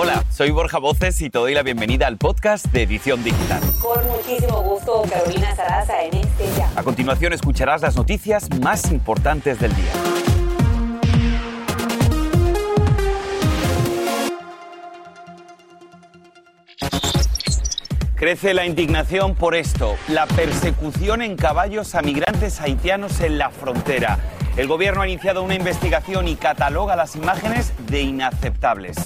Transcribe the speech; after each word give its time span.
Hola, 0.00 0.22
soy 0.30 0.52
Borja 0.52 0.78
Voces 0.78 1.20
y 1.22 1.28
te 1.28 1.40
doy 1.40 1.54
la 1.54 1.64
bienvenida 1.64 2.06
al 2.06 2.18
podcast 2.18 2.66
de 2.66 2.84
Edición 2.84 3.24
Digital. 3.24 3.60
Con 3.82 4.06
muchísimo 4.06 4.62
gusto, 4.62 5.02
Carolina 5.10 5.56
Sarasa 5.56 6.04
en 6.04 6.18
este 6.18 6.44
ya. 6.56 6.70
A 6.76 6.84
continuación 6.84 7.32
escucharás 7.32 7.82
las 7.82 7.96
noticias 7.96 8.48
más 8.60 8.92
importantes 8.92 9.58
del 9.58 9.74
día. 9.74 9.90
Crece 18.14 18.54
la 18.54 18.66
indignación 18.66 19.34
por 19.34 19.56
esto, 19.56 19.96
la 20.06 20.26
persecución 20.26 21.22
en 21.22 21.34
caballos 21.34 21.96
a 21.96 22.02
migrantes 22.02 22.60
haitianos 22.60 23.20
en 23.20 23.36
la 23.36 23.50
frontera. 23.50 24.20
El 24.56 24.68
gobierno 24.68 25.02
ha 25.02 25.08
iniciado 25.08 25.42
una 25.42 25.56
investigación 25.56 26.28
y 26.28 26.36
cataloga 26.36 26.94
las 26.94 27.16
imágenes 27.16 27.72
de 27.88 28.02
inaceptables. 28.02 28.96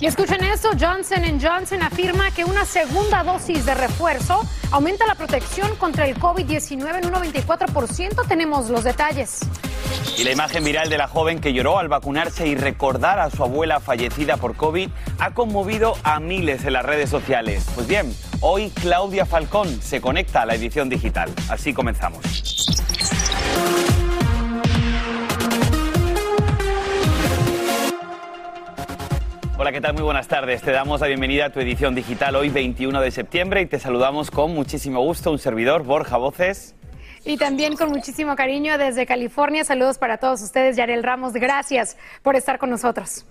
Y 0.00 0.06
escuchen 0.06 0.42
esto, 0.42 0.70
Johnson 0.78 1.40
Johnson 1.40 1.82
afirma 1.82 2.30
que 2.32 2.44
una 2.44 2.64
segunda 2.64 3.22
dosis 3.22 3.64
de 3.64 3.74
refuerzo 3.74 4.42
aumenta 4.72 5.06
la 5.06 5.14
protección 5.14 5.76
contra 5.76 6.06
el 6.06 6.18
COVID-19 6.18 6.98
en 6.98 7.06
un 7.06 7.12
94%. 7.12 8.26
Tenemos 8.26 8.70
los 8.70 8.82
detalles. 8.82 9.40
Y 10.18 10.24
la 10.24 10.32
imagen 10.32 10.64
viral 10.64 10.88
de 10.88 10.98
la 10.98 11.06
joven 11.06 11.40
que 11.40 11.52
lloró 11.52 11.78
al 11.78 11.88
vacunarse 11.88 12.46
y 12.46 12.56
recordar 12.56 13.20
a 13.20 13.30
su 13.30 13.44
abuela 13.44 13.78
fallecida 13.78 14.36
por 14.36 14.56
COVID 14.56 14.88
ha 15.20 15.30
conmovido 15.32 15.96
a 16.02 16.18
miles 16.18 16.64
en 16.64 16.72
las 16.72 16.84
redes 16.84 17.08
sociales. 17.08 17.64
Pues 17.74 17.86
bien, 17.86 18.14
hoy 18.40 18.70
Claudia 18.70 19.26
Falcón 19.26 19.80
se 19.80 20.00
conecta 20.00 20.42
a 20.42 20.46
la 20.46 20.56
edición 20.56 20.88
digital. 20.88 21.30
Así 21.48 21.72
comenzamos. 21.72 22.24
Hola, 29.64 29.72
¿qué 29.72 29.80
tal? 29.80 29.94
Muy 29.94 30.02
buenas 30.02 30.28
tardes. 30.28 30.60
Te 30.60 30.72
damos 30.72 31.00
la 31.00 31.06
bienvenida 31.06 31.46
a 31.46 31.50
tu 31.50 31.58
edición 31.58 31.94
digital 31.94 32.36
hoy 32.36 32.50
21 32.50 33.00
de 33.00 33.10
septiembre 33.10 33.62
y 33.62 33.66
te 33.66 33.78
saludamos 33.78 34.30
con 34.30 34.52
muchísimo 34.52 35.00
gusto 35.00 35.30
un 35.30 35.38
servidor, 35.38 35.84
Borja 35.84 36.18
Voces. 36.18 36.74
Y 37.24 37.38
también 37.38 37.74
con 37.74 37.88
muchísimo 37.88 38.36
cariño 38.36 38.76
desde 38.76 39.06
California. 39.06 39.64
Saludos 39.64 39.96
para 39.96 40.18
todos 40.18 40.42
ustedes. 40.42 40.76
Yarel 40.76 41.02
Ramos, 41.02 41.32
gracias 41.32 41.96
por 42.20 42.36
estar 42.36 42.58
con 42.58 42.68
nosotros. 42.68 43.24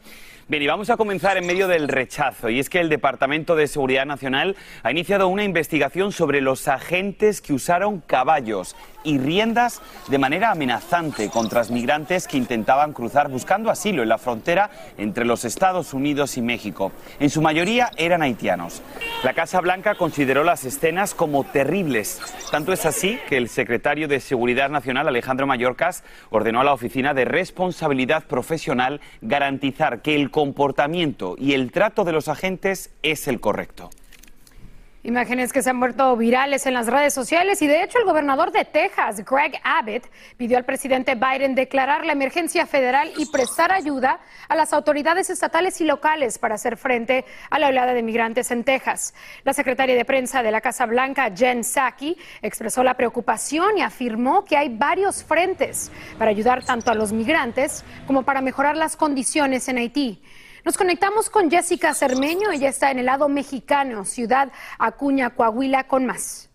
Bien, 0.48 0.64
y 0.64 0.66
vamos 0.66 0.90
a 0.90 0.98
comenzar 0.98 1.38
en 1.38 1.46
medio 1.46 1.68
del 1.68 1.88
rechazo. 1.88 2.50
Y 2.50 2.60
es 2.60 2.68
que 2.68 2.80
el 2.80 2.90
Departamento 2.90 3.56
de 3.56 3.68
Seguridad 3.68 4.08
Nacional 4.08 4.56
ha 4.82 4.90
iniciado 4.90 5.28
una 5.28 5.44
investigación 5.44 6.12
sobre 6.12 6.42
los 6.42 6.68
agentes 6.68 7.42
que 7.42 7.54
usaron 7.54 8.02
caballos 8.02 8.76
y 9.04 9.18
riendas 9.18 9.82
de 10.08 10.18
manera 10.18 10.52
amenazante 10.52 11.30
contra 11.30 11.64
migrantes 11.70 12.28
que 12.28 12.38
intentaban 12.38 12.94
cruzar 12.94 13.30
buscando 13.30 13.70
asilo 13.70 14.04
en 14.04 14.10
la 14.10 14.18
frontera 14.18 14.70
entre 14.98 15.26
los 15.26 15.46
Estados 15.46 15.94
Unidos 15.94 16.38
y 16.38 16.42
México. 16.42 16.92
En 17.20 17.30
su 17.30 17.42
mayoría 17.42 17.92
eran 17.98 18.22
haitianos. 18.22 18.82
La 19.24 19.34
Casa 19.34 19.62
Blanca 19.62 19.96
consideró 19.96 20.44
las 20.44 20.66
escenas 20.66 21.14
como 21.14 21.44
terribles. 21.44 22.22
Tanto 22.52 22.74
es 22.74 22.86
así 22.86 23.20
que 23.30 23.38
el 23.38 23.50
secretario 23.50 24.08
de 24.08 24.20
Seguridad 24.20 24.70
Nacional, 24.70 25.08
Alejandro 25.08 25.48
Mayorkas, 25.48 26.04
ordenó 26.30 26.62
a 26.62 26.64
la 26.64 26.74
Oficina 26.74 27.14
de 27.14 27.26
Responsabilidad 27.26 28.26
Profesional 28.26 29.00
garantizar 29.22 30.02
que 30.02 30.16
el 30.16 30.32
comportamiento 30.32 31.36
y 31.38 31.54
el 31.54 31.72
trato 31.72 32.04
de 32.04 32.12
los 32.12 32.28
agentes 32.28 32.92
es 33.04 33.28
el 33.28 33.40
correcto. 33.40 33.90
Imágenes 35.06 35.52
que 35.52 35.62
se 35.62 35.70
han 35.70 35.82
vuelto 35.82 36.16
virales 36.16 36.66
en 36.66 36.74
las 36.74 36.88
redes 36.88 37.14
sociales 37.14 37.62
y 37.62 37.68
de 37.68 37.84
hecho 37.84 37.98
el 38.00 38.06
gobernador 38.06 38.54
de 38.54 38.64
Texas, 38.64 39.26
Greg 39.26 39.60
Abbott, 39.62 40.10
pidió 40.38 40.58
al 40.58 40.64
presidente 40.64 41.16
Biden 41.16 41.56
declarar 41.56 42.06
la 42.06 42.14
emergencia 42.14 42.66
federal 42.66 43.12
y 43.18 43.26
prestar 43.26 43.74
ayuda 43.74 44.22
a 44.48 44.56
las 44.56 44.72
autoridades 44.72 45.30
estatales 45.30 45.82
y 45.82 45.84
locales 45.84 46.40
para 46.40 46.56
hacer 46.56 46.78
frente 46.78 47.26
a 47.50 47.60
la 47.60 47.68
oleada 47.68 47.94
de 47.94 48.02
migrantes 48.02 48.50
en 48.52 48.64
Texas. 48.64 49.14
La 49.44 49.52
secretaria 49.52 49.94
de 49.94 50.06
prensa 50.06 50.42
de 50.42 50.52
la 50.52 50.62
Casa 50.62 50.86
Blanca, 50.86 51.30
Jen 51.36 51.66
Psaki, 51.66 52.16
expresó 52.42 52.82
la 52.82 52.96
preocupación 52.96 53.78
y 53.80 53.82
afirmó 53.82 54.46
que 54.46 54.56
hay 54.56 54.70
varios 54.70 55.22
frentes 55.26 55.92
para 56.18 56.32
ayudar 56.32 56.64
tanto 56.64 56.92
a 56.92 56.96
los 56.96 57.12
migrantes 57.12 57.84
como 58.08 58.24
para 58.24 58.40
mejorar 58.40 58.78
las 58.78 58.96
condiciones 58.96 59.68
en 59.68 59.80
Haití. 59.80 60.22
Nos 60.66 60.78
conectamos 60.78 61.30
con 61.30 61.52
Jessica 61.52 61.94
Cermeño, 61.94 62.52
ella 62.52 62.70
está 62.70 62.90
en 62.90 63.00
el 63.00 63.08
lado 63.08 63.28
mexicano, 63.28 64.06
ciudad 64.06 64.52
Acuña, 64.80 65.32
Coahuila, 65.32 65.88
con 65.88 66.06
más. 66.06 66.50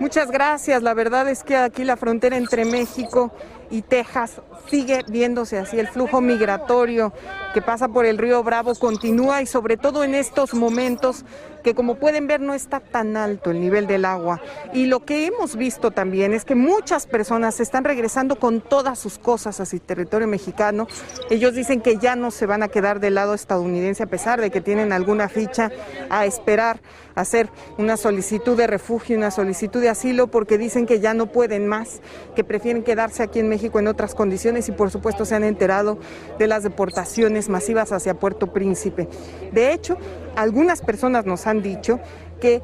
Muchas 0.00 0.30
gracias. 0.30 0.82
La 0.82 0.94
verdad 0.94 1.28
es 1.28 1.44
que 1.44 1.56
aquí 1.56 1.84
la 1.84 1.96
frontera 1.96 2.36
entre 2.36 2.64
México 2.64 3.32
y 3.70 3.82
Texas 3.82 4.40
sigue 4.68 5.04
viéndose 5.08 5.58
así. 5.58 5.78
El 5.78 5.88
flujo 5.88 6.20
migratorio 6.20 7.12
que 7.54 7.62
pasa 7.62 7.88
por 7.88 8.06
el 8.06 8.18
río 8.18 8.42
Bravo 8.42 8.74
continúa 8.74 9.42
y 9.42 9.46
sobre 9.46 9.76
todo 9.76 10.04
en 10.04 10.14
estos 10.14 10.54
momentos 10.54 11.24
que 11.62 11.74
como 11.74 11.96
pueden 11.96 12.26
ver 12.26 12.40
no 12.40 12.54
está 12.54 12.80
tan 12.80 13.16
alto 13.16 13.50
el 13.50 13.60
nivel 13.60 13.86
del 13.86 14.04
agua. 14.04 14.40
Y 14.72 14.86
lo 14.86 15.04
que 15.04 15.26
hemos 15.26 15.56
visto 15.56 15.90
también 15.90 16.32
es 16.32 16.44
que 16.44 16.54
muchas 16.54 17.06
personas 17.06 17.60
están 17.60 17.84
regresando 17.84 18.36
con 18.36 18.60
todas 18.60 18.98
sus 18.98 19.18
cosas 19.18 19.60
hacia 19.60 19.76
el 19.76 19.82
territorio 19.82 20.26
mexicano. 20.26 20.86
Ellos 21.28 21.54
dicen 21.54 21.80
que 21.80 21.98
ya 21.98 22.16
no 22.16 22.30
se 22.30 22.46
van 22.46 22.62
a 22.62 22.68
quedar 22.68 23.00
del 23.00 23.14
lado 23.14 23.34
estadounidense 23.34 24.02
a 24.02 24.06
pesar 24.06 24.40
de 24.40 24.50
que 24.50 24.60
tienen 24.60 24.92
alguna 24.92 25.28
ficha 25.28 25.70
a 26.08 26.26
esperar 26.26 26.80
hacer 27.14 27.50
una 27.76 27.96
solicitud 27.96 28.56
de 28.56 28.66
refugio, 28.66 29.16
una 29.16 29.30
solicitud 29.30 29.80
de 29.80 29.88
asilo, 29.88 30.28
porque 30.28 30.58
dicen 30.58 30.86
que 30.86 31.00
ya 31.00 31.12
no 31.12 31.26
pueden 31.26 31.66
más, 31.66 32.00
que 32.34 32.44
prefieren 32.44 32.82
quedarse 32.82 33.22
aquí 33.22 33.40
en 33.40 33.48
México 33.48 33.78
en 33.78 33.88
otras 33.88 34.14
condiciones 34.14 34.49
y 34.68 34.72
por 34.72 34.90
supuesto 34.90 35.24
se 35.24 35.34
han 35.34 35.44
enterado 35.44 35.98
de 36.38 36.46
las 36.46 36.62
deportaciones 36.62 37.48
masivas 37.48 37.92
hacia 37.92 38.14
Puerto 38.14 38.52
Príncipe. 38.52 39.08
De 39.52 39.72
hecho, 39.72 39.96
algunas 40.36 40.80
personas 40.80 41.26
nos 41.26 41.46
han 41.46 41.62
dicho 41.62 42.00
que 42.40 42.62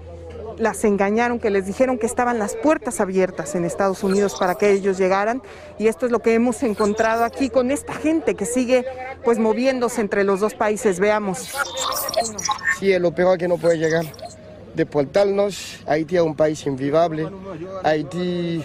las 0.58 0.84
engañaron, 0.84 1.38
que 1.38 1.50
les 1.50 1.66
dijeron 1.66 1.98
que 1.98 2.06
estaban 2.06 2.38
las 2.38 2.54
puertas 2.56 3.00
abiertas 3.00 3.54
en 3.54 3.64
Estados 3.64 4.02
Unidos 4.02 4.36
para 4.38 4.54
que 4.54 4.70
ellos 4.70 4.98
llegaran 4.98 5.42
y 5.78 5.88
esto 5.88 6.06
es 6.06 6.12
lo 6.12 6.20
que 6.20 6.34
hemos 6.34 6.62
encontrado 6.62 7.24
aquí 7.24 7.50
con 7.50 7.70
esta 7.70 7.92
gente 7.92 8.34
que 8.34 8.46
sigue 8.46 8.84
pues 9.24 9.38
moviéndose 9.38 10.00
entre 10.00 10.24
los 10.24 10.40
dos 10.40 10.54
países. 10.54 10.98
Veamos. 10.98 11.50
Sí, 12.78 12.92
es 12.92 13.00
lo 13.00 13.12
peor 13.12 13.38
que 13.38 13.48
no 13.48 13.58
puede 13.58 13.78
llegar. 13.78 14.04
Deportarnos, 14.74 15.80
Haití 15.86 16.16
es 16.16 16.22
un 16.22 16.36
país 16.36 16.66
invivable. 16.66 17.28
Haití, 17.82 18.62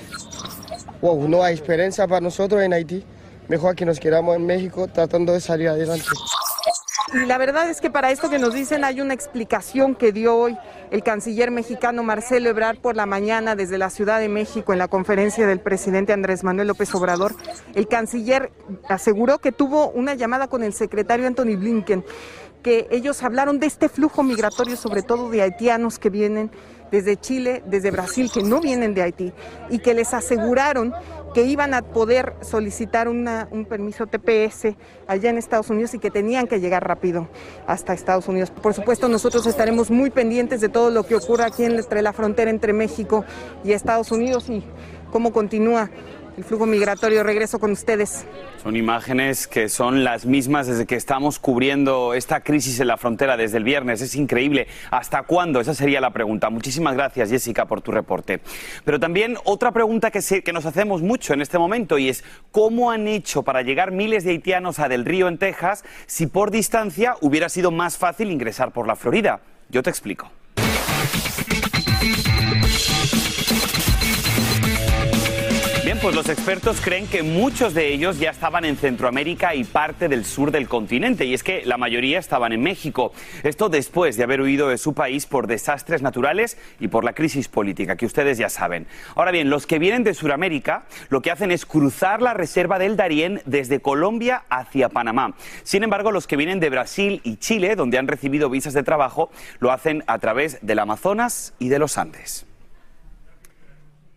wow, 1.02 1.28
no 1.28 1.44
hay 1.44 1.56
esperanza 1.56 2.08
para 2.08 2.22
nosotros 2.22 2.62
en 2.62 2.74
Haití. 2.74 3.04
Mejor 3.48 3.76
que 3.76 3.86
nos 3.86 4.00
quedamos 4.00 4.36
en 4.36 4.46
México 4.46 4.88
tratando 4.88 5.34
de 5.34 5.42
salir 5.42 5.68
adelante. 5.68 6.06
Y 7.14 7.26
la 7.26 7.38
verdad 7.38 7.70
es 7.70 7.82
que 7.82 7.90
para 7.90 8.12
esto 8.12 8.30
que 8.30 8.40
nos 8.40 8.54
dicen 8.54 8.86
hay 8.86 9.02
una 9.02 9.14
explicación 9.14 9.96
que 9.96 10.14
dio 10.14 10.38
hoy 10.38 10.58
el 10.92 11.04
canciller 11.04 11.52
mexicano 11.52 12.04
Marcelo 12.04 12.50
Ebrard 12.50 12.78
por 12.78 12.96
la 12.96 13.06
mañana 13.06 13.56
desde 13.56 13.78
la 13.78 13.90
Ciudad 13.90 14.20
de 14.20 14.30
México 14.30 14.72
en 14.72 14.80
la 14.80 14.88
conferencia 14.88 15.46
del 15.46 15.60
presidente 15.60 16.14
Andrés 16.14 16.46
Manuel 16.46 16.70
López 16.70 16.94
Obrador. 16.96 17.36
El 17.76 17.90
canciller 17.90 18.52
aseguró 18.88 19.40
que 19.40 19.52
tuvo 19.52 19.90
una 19.90 20.14
llamada 20.14 20.48
con 20.48 20.64
el 20.64 20.74
secretario 20.74 21.28
Anthony 21.28 21.58
Blinken, 21.58 22.06
que 22.64 22.88
ellos 22.92 23.24
hablaron 23.24 23.60
de 23.60 23.66
este 23.66 23.90
flujo 23.90 24.24
migratorio, 24.24 24.78
sobre 24.78 25.02
todo 25.02 25.30
de 25.30 25.42
haitianos 25.42 26.00
que 26.00 26.10
vienen 26.10 26.52
desde 26.92 27.18
Chile, 27.18 27.64
desde 27.66 27.92
Brasil, 27.92 28.30
que 28.32 28.44
no 28.44 28.60
vienen 28.60 28.94
de 28.94 29.02
Haití, 29.02 29.34
y 29.70 29.80
que 29.80 29.94
les 29.94 30.14
aseguraron 30.14 30.94
que 31.34 31.46
iban 31.46 31.74
a 31.74 31.82
poder 31.82 32.34
solicitar 32.42 33.08
un 33.08 33.66
permiso 33.70 34.06
TPS 34.06 34.76
allá 35.08 35.30
en 35.30 35.38
Estados 35.38 35.70
Unidos 35.70 35.94
y 35.94 36.00
que 36.00 36.12
tenían 36.12 36.46
que 36.46 36.60
llegar 36.60 36.86
rápido 36.86 37.30
hasta 37.68 37.94
Estados 37.94 38.28
Unidos. 38.28 38.52
Por 38.52 38.74
supuesto, 38.74 39.08
nosotros 39.08 39.48
estaremos 39.48 39.90
muy 39.90 40.10
pendientes 40.10 40.60
de 40.60 40.68
todo 40.68 40.90
lo 40.90 41.04
que 41.04 41.16
ocurra 41.16 41.46
aquí 41.46 41.64
entre 41.64 42.02
la 42.02 42.12
frontera 42.12 42.52
entre 42.52 42.74
México 42.74 43.24
y 43.64 43.72
Estados 43.72 44.12
Unidos 44.12 44.50
y 44.50 44.62
cómo 45.10 45.32
continúa 45.32 45.90
el 46.42 46.48
flujo 46.48 46.66
migratorio. 46.66 47.24
Regreso 47.24 47.60
con 47.60 47.72
ustedes. 47.72 48.26
Son 48.64 48.76
imágenes 48.76 49.48
que 49.48 49.70
son 49.70 50.04
las 50.04 50.26
mismas 50.26 50.66
desde 50.66 50.88
que 50.88 50.96
estamos 50.96 51.38
cubriendo 51.38 52.16
esta 52.16 52.42
crisis 52.42 52.80
en 52.80 52.88
la 52.88 52.98
frontera 52.98 53.38
desde 53.38 53.58
el 53.58 53.64
viernes. 53.64 54.02
Es 54.02 54.16
increíble. 54.16 54.68
¿Hasta 54.90 55.22
cuándo? 55.24 55.60
Esa 55.60 55.76
sería 55.76 56.02
la 56.02 56.10
pregunta. 56.10 56.50
Muchísimas 56.50 56.96
gracias, 56.96 57.30
Jessica, 57.30 57.66
por 57.66 57.82
tu 57.82 57.92
reporte. 57.92 58.42
Pero 58.84 59.00
también 59.00 59.38
otra 59.44 59.72
pregunta 59.72 60.10
que, 60.10 60.42
que 60.42 60.54
nos 60.54 60.66
hacemos 60.66 61.04
mucho 61.04 61.34
en 61.34 61.42
este 61.42 61.60
momento 61.60 62.00
y 62.00 62.10
es 62.10 62.24
¿cómo 62.52 62.90
han 62.90 63.08
hecho 63.08 63.44
para 63.44 63.62
llegar 63.62 63.92
miles 63.92 64.24
de 64.24 64.32
haitianos 64.32 64.80
a 64.80 64.90
Del 64.90 65.06
Río, 65.06 65.28
en 65.28 65.38
Texas, 65.38 65.84
si 66.08 66.26
por 66.26 66.50
distancia 66.50 67.16
hubiera 67.22 67.50
sido 67.50 67.70
más 67.70 67.98
fácil 67.98 68.32
ingresar 68.32 68.72
por 68.72 68.88
la 68.88 68.96
Florida? 68.96 69.42
Yo 69.70 69.84
te 69.84 69.92
explico. 69.92 70.32
Bien, 75.92 76.02
pues 76.02 76.16
los 76.16 76.30
expertos 76.30 76.80
creen 76.80 77.06
que 77.06 77.22
muchos 77.22 77.74
de 77.74 77.94
ellos 77.94 78.18
ya 78.18 78.30
estaban 78.30 78.64
en 78.64 78.78
Centroamérica 78.78 79.56
y 79.56 79.66
parte 79.66 80.08
del 80.08 80.24
sur 80.24 80.50
del 80.50 80.70
continente, 80.70 81.26
y 81.26 81.34
es 81.34 81.44
que 81.44 81.66
la 81.66 81.76
mayoría 81.76 82.18
estaban 82.18 82.54
en 82.54 82.64
México. 82.64 83.12
Esto 83.44 83.68
después 83.68 84.16
de 84.16 84.24
haber 84.24 84.40
huido 84.40 84.70
de 84.70 84.78
su 84.78 84.94
país 84.94 85.26
por 85.26 85.48
desastres 85.48 86.02
naturales 86.02 86.58
y 86.80 86.88
por 86.88 87.04
la 87.04 87.12
crisis 87.12 87.50
política, 87.50 87.98
que 87.98 88.06
ustedes 88.06 88.38
ya 88.38 88.48
saben. 88.48 88.88
Ahora 89.16 89.32
bien, 89.32 89.50
los 89.50 89.68
que 89.68 89.80
vienen 89.80 90.06
de 90.06 90.14
Sudamérica 90.14 90.86
lo 91.10 91.22
que 91.22 91.30
hacen 91.30 91.52
es 91.52 91.66
cruzar 91.66 92.22
la 92.22 92.34
reserva 92.34 92.80
del 92.80 92.96
Darién 92.96 93.42
desde 93.44 93.82
Colombia 93.82 94.46
hacia 94.50 94.88
Panamá. 94.88 95.36
Sin 95.64 95.84
embargo, 95.84 96.14
los 96.14 96.26
que 96.26 96.38
vienen 96.38 96.62
de 96.62 96.70
Brasil 96.70 97.20
y 97.26 97.36
Chile, 97.36 97.76
donde 97.76 97.98
han 97.98 98.08
recibido 98.08 98.50
visas 98.50 98.74
de 98.74 98.84
trabajo, 98.84 99.30
lo 99.60 99.74
hacen 99.74 100.06
a 100.08 100.20
través 100.20 100.58
del 100.62 100.80
Amazonas 100.80 101.54
y 101.60 101.68
de 101.68 101.80
los 101.80 101.98
Andes. 101.98 102.46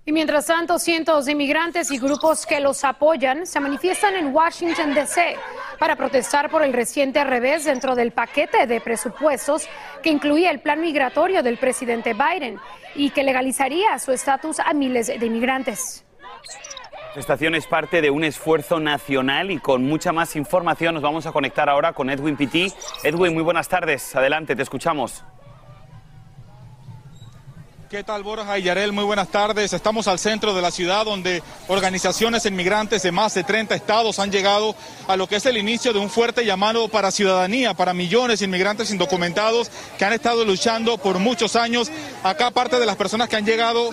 Y 0.06 0.12
mientras 0.12 0.47
tanto, 0.47 0.79
cientos 0.79 1.25
de 1.25 1.33
inmigrantes 1.33 1.91
y 1.91 1.99
grupos 1.99 2.45
que 2.45 2.61
los 2.61 2.85
apoyan 2.85 3.47
se 3.47 3.59
manifiestan 3.59 4.15
en 4.17 4.35
Washington, 4.35 4.93
D.C. 4.93 5.37
para 5.79 5.97
protestar 5.97 6.51
por 6.51 6.62
el 6.62 6.75
reciente 6.75 7.25
revés 7.25 7.65
dentro 7.65 7.95
del 7.95 8.12
paquete 8.12 8.67
de 8.67 8.83
presupuestos 8.83 9.67
que 10.03 10.11
incluía 10.11 10.51
el 10.51 10.61
plan 10.61 10.83
migratorio 10.83 11.43
del 11.43 11.56
presidente 11.56 12.12
Biden 12.12 12.59
y 12.95 13.11
que 13.11 13.23
legalizaría 13.23 13.99
su 13.99 14.12
estatus 14.12 14.61
a 14.61 14.75
miles 14.75 15.06
de 15.06 15.25
inmigrantes. 15.25 16.05
La 17.15 17.21
estación 17.21 17.55
es 17.55 17.67
parte 17.67 18.03
de 18.03 18.11
un 18.11 18.25
esfuerzo 18.25 18.81
nacional 18.81 19.51
y 19.51 19.59
con 19.59 19.85
mucha 19.85 20.12
más 20.12 20.37
información 20.37 20.95
nos 20.95 21.03
vamos 21.03 21.25
a 21.27 21.33
conectar 21.33 21.71
ahora 21.71 21.95
con 21.95 22.11
Edwin 22.11 22.37
Pitti. 22.37 22.71
Edwin, 23.05 23.33
muy 23.33 23.43
buenas 23.43 23.69
tardes. 23.69 24.15
Adelante, 24.15 24.55
te 24.55 24.62
escuchamos. 24.62 25.25
¿Qué 27.90 28.02
tal, 28.02 28.22
Borja 28.22 28.58
y 28.58 28.62
Yarel? 28.62 28.92
Muy 28.92 29.04
buenas 29.04 29.28
tardes. 29.28 29.72
Estamos 29.72 30.08
al 30.08 30.19
centro 30.19 30.54
de 30.54 30.62
la 30.62 30.70
ciudad 30.70 31.04
donde 31.04 31.42
organizaciones 31.69 32.46
inmigrantes 32.46 33.02
de 33.02 33.12
más 33.12 33.34
de 33.34 33.44
30 33.44 33.75
estados 33.75 34.19
han 34.19 34.31
llegado 34.31 34.75
a 35.06 35.16
lo 35.16 35.26
que 35.26 35.36
es 35.36 35.46
el 35.46 35.56
inicio 35.58 35.92
de 35.92 35.98
un 35.98 36.08
fuerte 36.08 36.44
llamado 36.44 36.88
para 36.88 37.10
ciudadanía, 37.10 37.75
para 37.75 37.92
millones 37.92 38.38
de 38.38 38.46
inmigrantes 38.46 38.90
indocumentados 38.90 39.70
que 39.98 40.04
han 40.04 40.12
estado 40.12 40.44
luchando 40.44 40.98
por 40.98 41.19
muchos 41.19 41.56
años. 41.56 41.90
Acá 42.22 42.50
parte 42.50 42.78
de 42.78 42.86
las 42.86 42.96
personas 42.96 43.28
que 43.28 43.36
han 43.36 43.44
llegado, 43.44 43.90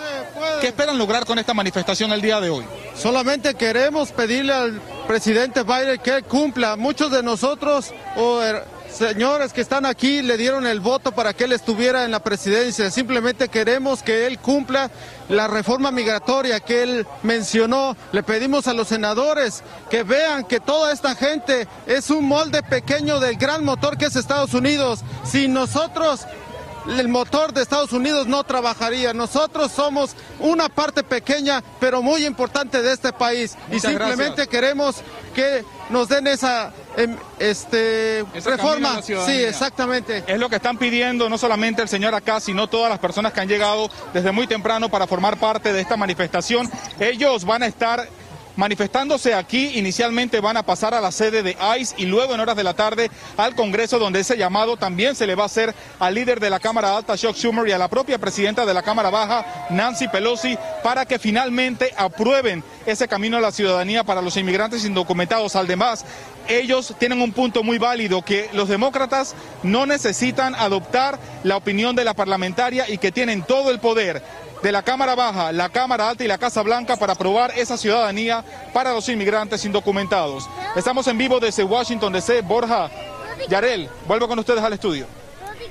¿qué 0.60 0.68
esperan 0.68 0.96
lograr 0.96 1.26
con 1.26 1.38
esta 1.38 1.52
manifestación 1.52 2.12
el 2.12 2.22
día 2.22 2.40
de 2.40 2.50
hoy? 2.50 2.64
Solamente 2.94 3.54
queremos 3.54 4.10
pedirle 4.12 4.52
al 4.52 4.80
presidente 5.06 5.64
Biden 5.64 5.98
que 5.98 6.22
cumpla. 6.22 6.76
Muchos 6.76 7.10
de 7.10 7.22
nosotros 7.22 7.92
o 8.16 8.40
señores 8.92 9.52
que 9.52 9.60
están 9.60 9.86
aquí 9.86 10.22
le 10.22 10.36
dieron 10.36 10.66
el 10.66 10.80
voto 10.80 11.12
para 11.12 11.32
que 11.32 11.44
él 11.44 11.52
estuviera 11.52 12.04
en 12.04 12.10
la 12.10 12.20
presidencia. 12.20 12.90
Simplemente 12.90 13.48
queremos 13.48 14.02
que 14.02 14.26
él 14.26 14.38
cumpla 14.38 14.90
la 15.28 15.48
reforma 15.48 15.90
migratoria 15.90 16.60
que 16.60 16.82
él 16.82 17.06
mencionó. 17.22 17.96
Le 18.12 18.22
pedimos 18.22 18.66
a 18.66 18.74
los 18.74 18.88
senadores 18.88 19.62
que 19.90 20.02
vean 20.02 20.44
que 20.44 20.60
toda 20.60 20.92
esta 20.92 21.14
gente 21.14 21.66
es 21.86 22.10
un 22.10 22.26
molde 22.26 22.62
pequeño 22.62 23.18
del 23.20 23.36
gran 23.36 23.64
motor 23.64 23.96
que 23.96 24.06
es 24.06 24.16
Estados 24.16 24.54
Unidos. 24.54 25.00
Si 25.24 25.48
nosotros 25.48 26.26
el 26.86 27.08
motor 27.08 27.52
de 27.52 27.62
Estados 27.62 27.92
Unidos 27.92 28.26
no 28.26 28.42
trabajaría. 28.44 29.14
Nosotros 29.14 29.72
somos 29.72 30.16
una 30.40 30.68
parte 30.68 31.02
pequeña, 31.02 31.62
pero 31.80 32.02
muy 32.02 32.26
importante 32.26 32.82
de 32.82 32.92
este 32.92 33.12
país. 33.12 33.56
y 33.70 33.78
simplemente 33.78 34.46
queremos 34.46 34.96
que 35.34 35.64
nos 35.92 36.08
den 36.08 36.26
esa 36.26 36.72
em, 36.96 37.16
este, 37.38 38.24
reforma. 38.44 39.02
Sí, 39.02 39.44
exactamente. 39.44 40.24
Es 40.26 40.38
lo 40.38 40.48
que 40.48 40.56
están 40.56 40.78
pidiendo 40.78 41.28
no 41.28 41.38
solamente 41.38 41.82
el 41.82 41.88
señor 41.88 42.14
acá, 42.14 42.40
sino 42.40 42.66
todas 42.66 42.90
las 42.90 42.98
personas 42.98 43.32
que 43.32 43.40
han 43.40 43.48
llegado 43.48 43.88
desde 44.12 44.32
muy 44.32 44.46
temprano 44.46 44.88
para 44.88 45.06
formar 45.06 45.38
parte 45.38 45.72
de 45.72 45.80
esta 45.80 45.96
manifestación. 45.96 46.68
Ellos 46.98 47.44
van 47.44 47.62
a 47.62 47.66
estar 47.66 48.08
manifestándose 48.56 49.34
aquí. 49.34 49.78
Inicialmente 49.78 50.40
van 50.40 50.56
a 50.56 50.62
pasar 50.62 50.94
a 50.94 51.00
la 51.00 51.12
sede 51.12 51.42
de 51.42 51.56
ICE 51.78 51.94
y 51.98 52.06
luego 52.06 52.34
en 52.34 52.40
horas 52.40 52.56
de 52.56 52.64
la 52.64 52.74
tarde 52.74 53.10
al 53.36 53.54
Congreso, 53.54 53.98
donde 53.98 54.20
ese 54.20 54.36
llamado 54.36 54.76
también 54.76 55.14
se 55.14 55.26
le 55.26 55.34
va 55.34 55.44
a 55.44 55.46
hacer 55.46 55.74
al 55.98 56.14
líder 56.14 56.40
de 56.40 56.50
la 56.50 56.60
Cámara 56.60 56.96
Alta, 56.96 57.16
Chuck 57.16 57.36
Schumer, 57.36 57.68
y 57.68 57.72
a 57.72 57.78
la 57.78 57.88
propia 57.88 58.18
presidenta 58.18 58.66
de 58.66 58.74
la 58.74 58.82
Cámara 58.82 59.10
Baja, 59.10 59.66
Nancy 59.70 60.08
Pelosi, 60.08 60.58
para 60.82 61.06
que 61.06 61.18
finalmente 61.18 61.92
aprueben 61.96 62.62
ese 62.86 63.08
camino 63.08 63.36
a 63.36 63.40
la 63.40 63.52
ciudadanía 63.52 64.04
para 64.04 64.22
los 64.22 64.36
inmigrantes 64.36 64.84
indocumentados. 64.84 65.56
Además, 65.56 66.04
ellos 66.48 66.94
tienen 66.98 67.20
un 67.20 67.32
punto 67.32 67.62
muy 67.62 67.78
válido, 67.78 68.22
que 68.22 68.48
los 68.52 68.68
demócratas 68.68 69.34
no 69.62 69.86
necesitan 69.86 70.54
adoptar 70.54 71.18
la 71.44 71.56
opinión 71.56 71.96
de 71.96 72.04
la 72.04 72.14
parlamentaria 72.14 72.88
y 72.88 72.98
que 72.98 73.12
tienen 73.12 73.42
todo 73.42 73.70
el 73.70 73.78
poder 73.78 74.22
de 74.62 74.72
la 74.72 74.82
Cámara 74.82 75.14
Baja, 75.14 75.52
la 75.52 75.68
Cámara 75.68 76.08
Alta 76.08 76.24
y 76.24 76.28
la 76.28 76.38
Casa 76.38 76.62
Blanca 76.62 76.96
para 76.96 77.14
aprobar 77.14 77.52
esa 77.56 77.76
ciudadanía 77.76 78.44
para 78.72 78.92
los 78.92 79.08
inmigrantes 79.08 79.64
indocumentados. 79.64 80.48
Estamos 80.76 81.06
en 81.08 81.18
vivo 81.18 81.40
desde 81.40 81.64
Washington 81.64 82.12
DC. 82.12 82.42
Borja, 82.42 82.88
Yarel, 83.48 83.88
vuelvo 84.06 84.28
con 84.28 84.38
ustedes 84.38 84.62
al 84.62 84.72
estudio. 84.72 85.21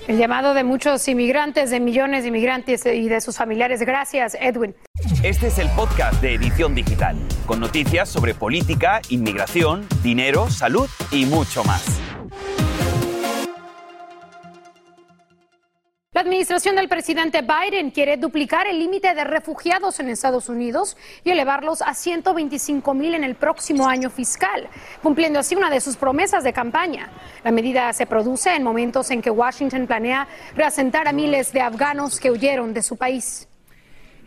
El 0.08 0.18
llamado 0.18 0.54
de 0.54 0.64
muchos 0.64 1.08
inmigrantes, 1.08 1.70
de 1.70 1.80
millones 1.80 2.24
de 2.24 2.30
inmigrantes 2.30 2.86
y 2.86 3.08
de 3.08 3.22
sus 3.22 3.38
familiares. 3.38 3.82
Gracias, 3.82 4.36
Edwin. 4.40 4.76
Este 5.24 5.48
es 5.48 5.60
el 5.60 5.70
podcast 5.70 6.20
de 6.22 6.34
Edición 6.34 6.74
Digital, 6.74 7.16
con 7.46 7.60
noticias 7.60 8.10
sobre 8.10 8.34
política, 8.34 9.02
inmigración, 9.10 9.88
dinero, 10.02 10.50
salud 10.50 10.90
y 11.12 11.26
mucho 11.26 11.64
más. 11.64 12.01
La 16.22 16.26
administración 16.26 16.76
del 16.76 16.88
presidente 16.88 17.42
Biden 17.42 17.90
quiere 17.90 18.16
duplicar 18.16 18.68
el 18.68 18.78
límite 18.78 19.16
de 19.16 19.24
refugiados 19.24 20.00
en 20.00 20.08
Estados 20.08 20.50
Unidos 20.50 20.96
y 21.24 21.32
elevarlos 21.32 21.82
a 21.82 21.96
125 21.96 22.94
mil 22.94 23.16
en 23.16 23.24
el 23.24 23.34
próximo 23.34 23.88
año 23.88 24.12
fiscal, 24.12 24.70
cumpliendo 25.02 25.40
así 25.40 25.56
una 25.56 25.72
de 25.72 25.82
sus 25.82 25.98
promesas 25.98 26.44
de 26.44 26.54
campaña. 26.54 27.10
La 27.44 27.50
medida 27.50 27.92
se 27.94 28.06
produce 28.06 28.54
en 28.54 28.62
momentos 28.62 29.10
en 29.10 29.24
que 29.24 29.32
Washington 29.32 29.88
planea 29.88 30.28
reasentar 30.56 31.08
a 31.08 31.12
miles 31.12 31.54
de 31.54 31.62
afganos 31.62 32.20
que 32.20 32.30
huyeron 32.30 32.72
de 32.72 32.84
su 32.84 32.98
país. 32.98 33.48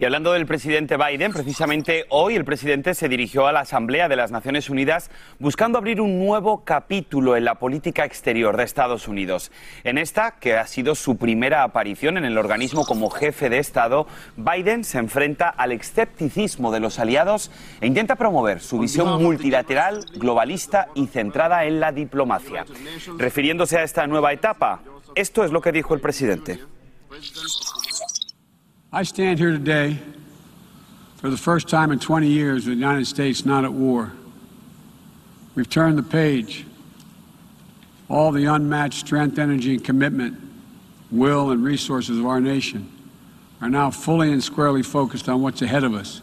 Y 0.00 0.04
hablando 0.04 0.32
del 0.32 0.44
presidente 0.44 0.96
Biden, 0.96 1.32
precisamente 1.32 2.04
hoy 2.08 2.34
el 2.34 2.44
presidente 2.44 2.94
se 2.94 3.08
dirigió 3.08 3.46
a 3.46 3.52
la 3.52 3.60
Asamblea 3.60 4.08
de 4.08 4.16
las 4.16 4.32
Naciones 4.32 4.68
Unidas 4.68 5.08
buscando 5.38 5.78
abrir 5.78 6.00
un 6.00 6.18
nuevo 6.18 6.64
capítulo 6.64 7.36
en 7.36 7.44
la 7.44 7.60
política 7.60 8.04
exterior 8.04 8.56
de 8.56 8.64
Estados 8.64 9.06
Unidos. 9.06 9.52
En 9.84 9.96
esta, 9.96 10.32
que 10.32 10.56
ha 10.56 10.66
sido 10.66 10.96
su 10.96 11.16
primera 11.16 11.62
aparición 11.62 12.16
en 12.16 12.24
el 12.24 12.38
organismo 12.38 12.84
como 12.84 13.08
jefe 13.08 13.48
de 13.48 13.60
Estado, 13.60 14.08
Biden 14.36 14.82
se 14.82 14.98
enfrenta 14.98 15.48
al 15.48 15.70
escepticismo 15.70 16.72
de 16.72 16.80
los 16.80 16.98
aliados 16.98 17.52
e 17.80 17.86
intenta 17.86 18.16
promover 18.16 18.60
su 18.60 18.80
visión 18.80 19.22
multilateral, 19.22 20.04
globalista 20.16 20.88
y 20.96 21.06
centrada 21.06 21.66
en 21.66 21.78
la 21.78 21.92
diplomacia. 21.92 22.66
Refiriéndose 23.16 23.78
a 23.78 23.84
esta 23.84 24.08
nueva 24.08 24.32
etapa, 24.32 24.80
esto 25.14 25.44
es 25.44 25.52
lo 25.52 25.60
que 25.60 25.70
dijo 25.70 25.94
el 25.94 26.00
presidente. 26.00 26.58
I 28.94 29.02
stand 29.02 29.40
here 29.40 29.50
today 29.50 29.98
for 31.16 31.28
the 31.28 31.36
first 31.36 31.66
time 31.66 31.90
in 31.90 31.98
20 31.98 32.28
years 32.28 32.64
with 32.64 32.76
the 32.76 32.80
United 32.80 33.08
States 33.08 33.44
not 33.44 33.64
at 33.64 33.72
war. 33.72 34.12
We've 35.56 35.68
turned 35.68 35.98
the 35.98 36.04
page. 36.04 36.64
All 38.08 38.30
the 38.30 38.44
unmatched 38.44 39.00
strength, 39.00 39.36
energy, 39.36 39.74
and 39.74 39.84
commitment, 39.84 40.40
will, 41.10 41.50
and 41.50 41.64
resources 41.64 42.20
of 42.20 42.26
our 42.26 42.40
nation 42.40 42.88
are 43.60 43.68
now 43.68 43.90
fully 43.90 44.30
and 44.30 44.44
squarely 44.44 44.84
focused 44.84 45.28
on 45.28 45.42
what's 45.42 45.60
ahead 45.60 45.82
of 45.82 45.92
us, 45.92 46.20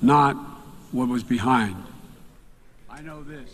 not 0.00 0.36
what 0.92 1.08
was 1.08 1.24
behind. 1.24 1.74
I 2.88 3.00
know 3.00 3.24
this. 3.24 3.50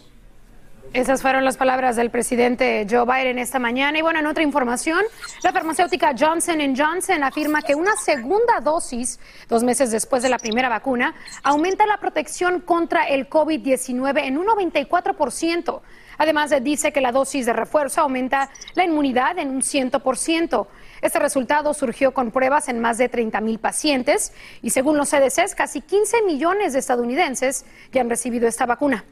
Esas 0.96 1.20
fueron 1.20 1.44
las 1.44 1.58
palabras 1.58 1.94
del 1.94 2.08
presidente 2.08 2.86
Joe 2.88 3.04
Biden 3.04 3.38
esta 3.38 3.58
mañana. 3.58 3.98
Y 3.98 4.00
bueno, 4.00 4.20
en 4.20 4.26
otra 4.26 4.42
información, 4.42 5.04
la 5.42 5.52
farmacéutica 5.52 6.14
Johnson 6.18 6.58
Johnson 6.74 7.22
afirma 7.22 7.60
que 7.60 7.74
una 7.74 7.94
segunda 7.96 8.60
dosis, 8.60 9.20
dos 9.46 9.62
meses 9.62 9.90
después 9.90 10.22
de 10.22 10.30
la 10.30 10.38
primera 10.38 10.70
vacuna, 10.70 11.14
aumenta 11.42 11.84
la 11.84 11.98
protección 11.98 12.62
contra 12.62 13.04
el 13.04 13.28
COVID-19 13.28 14.24
en 14.24 14.38
un 14.38 14.46
94%. 14.46 15.82
Además, 16.16 16.54
dice 16.62 16.94
que 16.94 17.02
la 17.02 17.12
dosis 17.12 17.44
de 17.44 17.52
refuerzo 17.52 18.00
aumenta 18.00 18.48
la 18.72 18.84
inmunidad 18.84 19.38
en 19.38 19.50
un 19.50 19.60
100%. 19.60 20.66
Este 21.02 21.18
resultado 21.18 21.74
surgió 21.74 22.14
con 22.14 22.30
pruebas 22.30 22.70
en 22.70 22.80
más 22.80 22.96
de 22.96 23.10
30 23.10 23.38
mil 23.42 23.58
pacientes 23.58 24.32
y 24.62 24.70
según 24.70 24.96
los 24.96 25.10
CDCs, 25.10 25.54
casi 25.54 25.82
15 25.82 26.22
millones 26.22 26.72
de 26.72 26.78
estadounidenses 26.78 27.66
ya 27.92 28.00
han 28.00 28.08
recibido 28.08 28.48
esta 28.48 28.64
vacuna. 28.64 29.04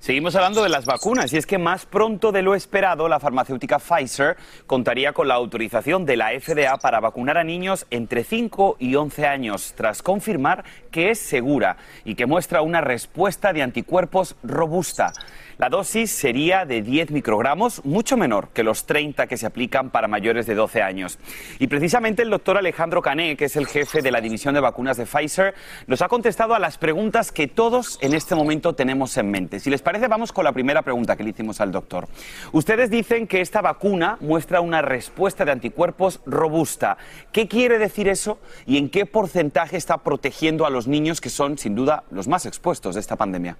Seguimos 0.00 0.36
hablando 0.36 0.62
de 0.62 0.68
las 0.68 0.84
vacunas 0.84 1.32
y 1.32 1.38
es 1.38 1.46
que 1.46 1.58
más 1.58 1.84
pronto 1.84 2.30
de 2.30 2.42
lo 2.42 2.54
esperado 2.54 3.08
la 3.08 3.18
farmacéutica 3.18 3.80
Pfizer 3.80 4.36
contaría 4.64 5.12
con 5.12 5.26
la 5.26 5.34
autorización 5.34 6.06
de 6.06 6.16
la 6.16 6.30
FDA 6.38 6.76
para 6.78 7.00
vacunar 7.00 7.36
a 7.36 7.42
niños 7.42 7.84
entre 7.90 8.22
5 8.22 8.76
y 8.78 8.94
11 8.94 9.26
años 9.26 9.74
tras 9.76 10.00
confirmar 10.00 10.64
que 10.92 11.10
es 11.10 11.18
segura 11.18 11.78
y 12.04 12.14
que 12.14 12.26
muestra 12.26 12.62
una 12.62 12.80
respuesta 12.80 13.52
de 13.52 13.62
anticuerpos 13.62 14.36
robusta. 14.44 15.12
La 15.58 15.68
dosis 15.68 16.12
sería 16.12 16.64
de 16.64 16.82
10 16.82 17.10
microgramos, 17.10 17.84
mucho 17.84 18.16
menor 18.16 18.50
que 18.50 18.62
los 18.62 18.86
30 18.86 19.26
que 19.26 19.36
se 19.36 19.44
aplican 19.44 19.90
para 19.90 20.06
mayores 20.06 20.46
de 20.46 20.54
12 20.54 20.82
años. 20.82 21.18
Y 21.58 21.66
precisamente 21.66 22.22
el 22.22 22.30
doctor 22.30 22.56
Alejandro 22.56 23.02
Cané, 23.02 23.36
que 23.36 23.46
es 23.46 23.56
el 23.56 23.66
jefe 23.66 24.00
de 24.00 24.12
la 24.12 24.20
división 24.20 24.54
de 24.54 24.60
vacunas 24.60 24.96
de 24.98 25.04
Pfizer, 25.04 25.56
nos 25.88 26.00
ha 26.00 26.06
contestado 26.06 26.54
a 26.54 26.60
las 26.60 26.78
preguntas 26.78 27.32
que 27.32 27.48
todos 27.48 27.98
en 28.02 28.14
este 28.14 28.36
momento 28.36 28.76
tenemos 28.76 29.16
en 29.16 29.32
mente. 29.32 29.58
Si 29.58 29.68
les 29.68 29.82
parece, 29.82 30.06
vamos 30.06 30.32
con 30.32 30.44
la 30.44 30.52
primera 30.52 30.82
pregunta 30.82 31.16
que 31.16 31.24
le 31.24 31.30
hicimos 31.30 31.60
al 31.60 31.72
doctor. 31.72 32.06
Ustedes 32.52 32.88
dicen 32.88 33.26
que 33.26 33.40
esta 33.40 33.60
vacuna 33.60 34.16
muestra 34.20 34.60
una 34.60 34.80
respuesta 34.80 35.44
de 35.44 35.50
anticuerpos 35.50 36.20
robusta. 36.24 36.98
¿Qué 37.32 37.48
quiere 37.48 37.78
decir 37.78 38.06
eso 38.06 38.38
y 38.64 38.76
en 38.76 38.88
qué 38.90 39.06
porcentaje 39.06 39.76
está 39.76 39.98
protegiendo 39.98 40.66
a 40.66 40.70
los 40.70 40.86
niños 40.86 41.20
que 41.20 41.30
son, 41.30 41.58
sin 41.58 41.74
duda, 41.74 42.04
los 42.12 42.28
más 42.28 42.46
expuestos 42.46 42.94
de 42.94 43.00
esta 43.00 43.16
pandemia? 43.16 43.56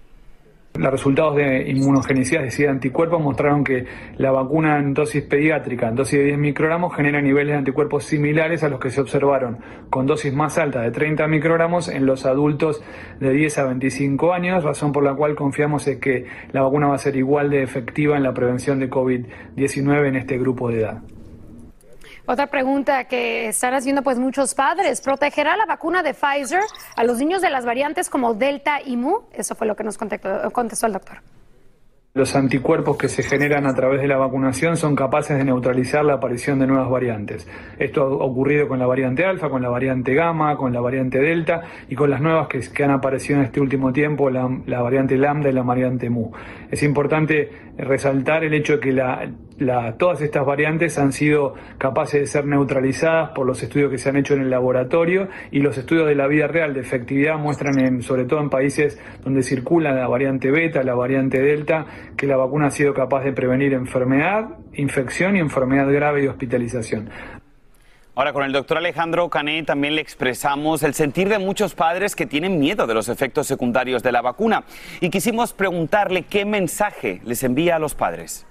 Los 0.78 0.92
resultados 0.92 1.34
de 1.34 1.68
inmunogenicidad, 1.68 2.44
es 2.44 2.52
decir, 2.52 2.68
anticuerpos, 2.68 3.20
mostraron 3.20 3.64
que 3.64 3.84
la 4.16 4.30
vacuna 4.30 4.78
en 4.78 4.94
dosis 4.94 5.24
pediátrica, 5.24 5.88
en 5.88 5.96
dosis 5.96 6.20
de 6.20 6.26
10 6.26 6.38
microgramos, 6.38 6.94
genera 6.94 7.20
niveles 7.20 7.54
de 7.54 7.58
anticuerpos 7.58 8.04
similares 8.04 8.62
a 8.62 8.68
los 8.68 8.78
que 8.78 8.90
se 8.90 9.00
observaron 9.00 9.58
con 9.90 10.06
dosis 10.06 10.32
más 10.32 10.56
altas 10.56 10.84
de 10.84 10.92
30 10.92 11.26
microgramos 11.26 11.88
en 11.88 12.06
los 12.06 12.26
adultos 12.26 12.80
de 13.18 13.32
10 13.32 13.58
a 13.58 13.64
25 13.64 14.32
años, 14.32 14.62
razón 14.62 14.92
por 14.92 15.02
la 15.02 15.14
cual 15.14 15.34
confiamos 15.34 15.88
en 15.88 15.98
que 15.98 16.26
la 16.52 16.62
vacuna 16.62 16.86
va 16.86 16.94
a 16.94 16.98
ser 16.98 17.16
igual 17.16 17.50
de 17.50 17.64
efectiva 17.64 18.16
en 18.16 18.22
la 18.22 18.32
prevención 18.32 18.78
de 18.78 18.88
COVID-19 18.88 20.06
en 20.06 20.14
este 20.14 20.38
grupo 20.38 20.70
de 20.70 20.82
edad. 20.82 21.02
Otra 22.30 22.48
pregunta 22.48 23.04
que 23.04 23.48
están 23.48 23.72
haciendo 23.72 24.02
pues 24.02 24.18
muchos 24.18 24.54
padres, 24.54 25.00
¿protegerá 25.00 25.56
la 25.56 25.64
vacuna 25.64 26.02
de 26.02 26.12
Pfizer 26.12 26.60
a 26.94 27.02
los 27.02 27.16
niños 27.16 27.40
de 27.40 27.48
las 27.48 27.64
variantes 27.64 28.10
como 28.10 28.34
Delta 28.34 28.82
y 28.84 28.98
Mu? 28.98 29.20
Eso 29.32 29.54
fue 29.54 29.66
lo 29.66 29.74
que 29.74 29.82
nos 29.82 29.96
contestó, 29.96 30.50
contestó 30.52 30.86
el 30.86 30.92
doctor. 30.92 31.22
Los 32.18 32.34
anticuerpos 32.34 32.96
que 32.96 33.08
se 33.08 33.22
generan 33.22 33.66
a 33.66 33.74
través 33.74 34.00
de 34.00 34.08
la 34.08 34.16
vacunación 34.16 34.76
son 34.76 34.96
capaces 34.96 35.38
de 35.38 35.44
neutralizar 35.44 36.04
la 36.04 36.14
aparición 36.14 36.58
de 36.58 36.66
nuevas 36.66 36.90
variantes. 36.90 37.46
Esto 37.78 38.02
ha 38.02 38.24
ocurrido 38.24 38.66
con 38.66 38.78
la 38.78 38.86
variante 38.86 39.24
alfa, 39.24 39.48
con 39.48 39.62
la 39.62 39.68
variante 39.68 40.14
gamma, 40.14 40.56
con 40.56 40.72
la 40.72 40.80
variante 40.80 41.20
delta 41.20 41.62
y 41.88 41.94
con 41.94 42.10
las 42.10 42.20
nuevas 42.20 42.48
que, 42.48 42.82
han 42.82 42.90
aparecido 42.90 43.38
en 43.38 43.44
este 43.44 43.60
último 43.60 43.92
tiempo, 43.92 44.30
la, 44.30 44.48
variante 44.80 45.16
lambda 45.16 45.48
y 45.48 45.52
la 45.52 45.62
variante 45.62 46.10
mu. 46.10 46.32
Es 46.70 46.82
importante 46.82 47.67
resaltar 47.78 48.44
el 48.44 48.54
hecho 48.54 48.78
de 48.78 48.80
que 48.80 49.94
todas 49.98 50.20
estas 50.20 50.44
variantes 50.44 50.98
han 50.98 51.12
sido 51.12 51.54
capaces 51.78 52.20
de 52.20 52.26
ser 52.26 52.44
neutralizadas 52.44 53.30
por 53.30 53.46
los 53.46 53.62
estudios 53.62 53.90
que 53.90 53.98
se 53.98 54.08
han 54.08 54.16
hecho 54.16 54.34
en 54.34 54.42
el 54.42 54.50
laboratorio 54.50 55.28
y 55.50 55.60
los 55.60 55.78
estudios 55.78 56.06
de 56.06 56.14
la 56.14 56.26
vida 56.26 56.48
real 56.48 56.74
de 56.74 56.80
efectividad 56.80 57.38
muestran, 57.38 57.78
en, 57.78 58.02
sobre 58.02 58.24
todo 58.24 58.40
en 58.40 58.50
países 58.50 59.00
donde 59.22 59.42
circula 59.42 59.92
la 59.92 60.08
variante 60.08 60.50
beta, 60.50 60.82
la 60.82 60.94
variante 60.94 61.40
delta, 61.40 61.86
que 62.16 62.26
la 62.26 62.36
vacuna 62.36 62.66
ha 62.66 62.70
sido 62.70 62.92
capaz 62.92 63.22
de 63.24 63.32
prevenir 63.32 63.72
enfermedad, 63.72 64.58
infección 64.74 65.36
y 65.36 65.40
enfermedad 65.40 65.90
grave 65.90 66.24
y 66.24 66.26
hospitalización. 66.26 67.10
Ahora, 68.18 68.32
con 68.32 68.42
el 68.42 68.50
doctor 68.50 68.78
Alejandro 68.78 69.28
Cané 69.28 69.62
también 69.62 69.94
le 69.94 70.00
expresamos 70.00 70.82
el 70.82 70.92
sentir 70.92 71.28
de 71.28 71.38
muchos 71.38 71.76
padres 71.76 72.16
que 72.16 72.26
tienen 72.26 72.58
miedo 72.58 72.88
de 72.88 72.92
los 72.92 73.08
efectos 73.08 73.46
secundarios 73.46 74.02
de 74.02 74.10
la 74.10 74.22
vacuna 74.22 74.64
y 75.00 75.08
quisimos 75.08 75.52
preguntarle 75.52 76.24
qué 76.24 76.44
mensaje 76.44 77.20
les 77.24 77.44
envía 77.44 77.76
a 77.76 77.78
los 77.78 77.94
padres. 77.94 78.44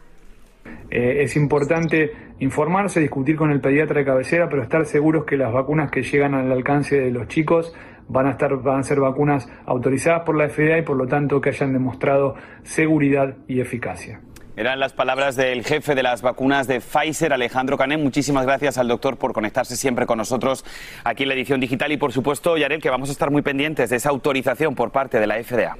Eh, 0.89 1.17
es 1.23 1.35
importante 1.35 2.13
informarse, 2.39 3.01
discutir 3.01 3.35
con 3.35 3.51
el 3.51 3.59
pediatra 3.59 3.99
de 3.99 4.05
cabecera, 4.05 4.47
pero 4.47 4.63
estar 4.63 4.85
seguros 4.85 5.25
que 5.25 5.35
las 5.35 5.51
vacunas 5.51 5.91
que 5.91 6.01
llegan 6.01 6.33
al 6.33 6.49
alcance 6.49 7.01
de 7.01 7.11
los 7.11 7.27
chicos 7.27 7.73
van 8.07 8.27
a, 8.27 8.31
estar, 8.31 8.55
van 8.61 8.79
a 8.79 8.83
ser 8.83 9.01
vacunas 9.01 9.49
autorizadas 9.65 10.21
por 10.21 10.37
la 10.37 10.47
FDA 10.47 10.77
y 10.77 10.83
por 10.83 10.95
lo 10.95 11.07
tanto 11.07 11.41
que 11.41 11.49
hayan 11.49 11.73
demostrado 11.73 12.35
seguridad 12.63 13.35
y 13.49 13.59
eficacia. 13.59 14.21
Eran 14.57 14.79
las 14.79 14.91
palabras 14.91 15.35
del 15.35 15.63
jefe 15.63 15.93
de 15.93 16.01
las 16.01 16.23
vacunas 16.23 16.65
de 16.65 16.81
Pfizer, 16.81 17.31
Alejandro 17.31 17.77
Cané. 17.77 17.95
Muchísimas 17.95 18.43
gracias 18.43 18.79
al 18.79 18.87
doctor 18.87 19.15
por 19.15 19.31
conectarse 19.31 19.75
siempre 19.75 20.07
con 20.07 20.17
nosotros 20.17 20.65
aquí 21.03 21.21
en 21.21 21.29
la 21.29 21.35
edición 21.35 21.59
digital 21.59 21.91
y 21.91 21.97
por 21.97 22.11
supuesto, 22.11 22.57
Yarel, 22.57 22.81
que 22.81 22.89
vamos 22.89 23.09
a 23.09 23.11
estar 23.11 23.29
muy 23.29 23.43
pendientes 23.43 23.91
de 23.91 23.97
esa 23.97 24.09
autorización 24.09 24.73
por 24.73 24.89
parte 24.89 25.19
de 25.19 25.27
la 25.27 25.35
FDA 25.43 25.77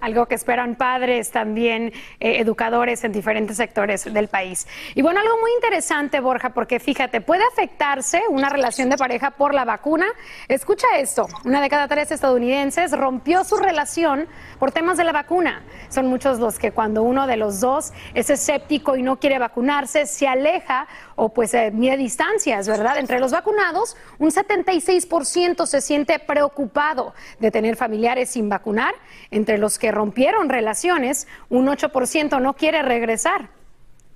algo 0.00 0.26
que 0.26 0.34
esperan 0.34 0.74
padres, 0.74 1.30
también 1.30 1.92
eh, 2.20 2.38
educadores 2.38 3.04
en 3.04 3.12
diferentes 3.12 3.56
sectores 3.56 4.12
del 4.12 4.28
país. 4.28 4.66
Y 4.94 5.02
bueno, 5.02 5.20
algo 5.20 5.38
muy 5.40 5.50
interesante, 5.54 6.20
Borja, 6.20 6.50
porque 6.50 6.80
fíjate, 6.80 7.20
puede 7.20 7.42
afectarse 7.44 8.22
una 8.28 8.48
relación 8.48 8.90
de 8.90 8.96
pareja 8.96 9.32
por 9.32 9.54
la 9.54 9.64
vacuna. 9.64 10.06
Escucha 10.48 10.86
esto, 10.98 11.26
una 11.44 11.60
de 11.60 11.68
cada 11.68 11.88
tres 11.88 12.10
estadounidenses 12.10 12.92
rompió 12.92 13.44
su 13.44 13.56
relación 13.56 14.26
por 14.58 14.72
temas 14.72 14.96
de 14.96 15.04
la 15.04 15.12
vacuna. 15.12 15.62
Son 15.88 16.06
muchos 16.06 16.38
los 16.38 16.58
que 16.58 16.72
cuando 16.72 17.02
uno 17.02 17.26
de 17.26 17.36
los 17.36 17.60
dos 17.60 17.92
es 18.14 18.30
escéptico 18.30 18.96
y 18.96 19.02
no 19.02 19.18
quiere 19.18 19.38
vacunarse, 19.38 20.06
se 20.06 20.26
aleja 20.26 20.86
o 21.16 21.30
pues 21.30 21.54
eh, 21.54 21.70
mide 21.72 21.96
distancias, 21.96 22.68
¿verdad? 22.68 22.98
Entre 22.98 23.20
los 23.20 23.32
vacunados, 23.32 23.96
un 24.18 24.30
76% 24.30 25.66
se 25.66 25.80
siente 25.80 26.18
preocupado 26.18 27.14
de 27.40 27.50
tener 27.50 27.76
familiares 27.76 28.30
sin 28.30 28.48
vacunar. 28.48 28.94
Entre 29.30 29.58
los 29.58 29.78
que 29.78 29.90
rompieron 29.92 30.48
relaciones, 30.48 31.26
un 31.48 31.66
8% 31.66 32.40
no 32.40 32.54
quiere 32.54 32.82
regresar. 32.82 33.50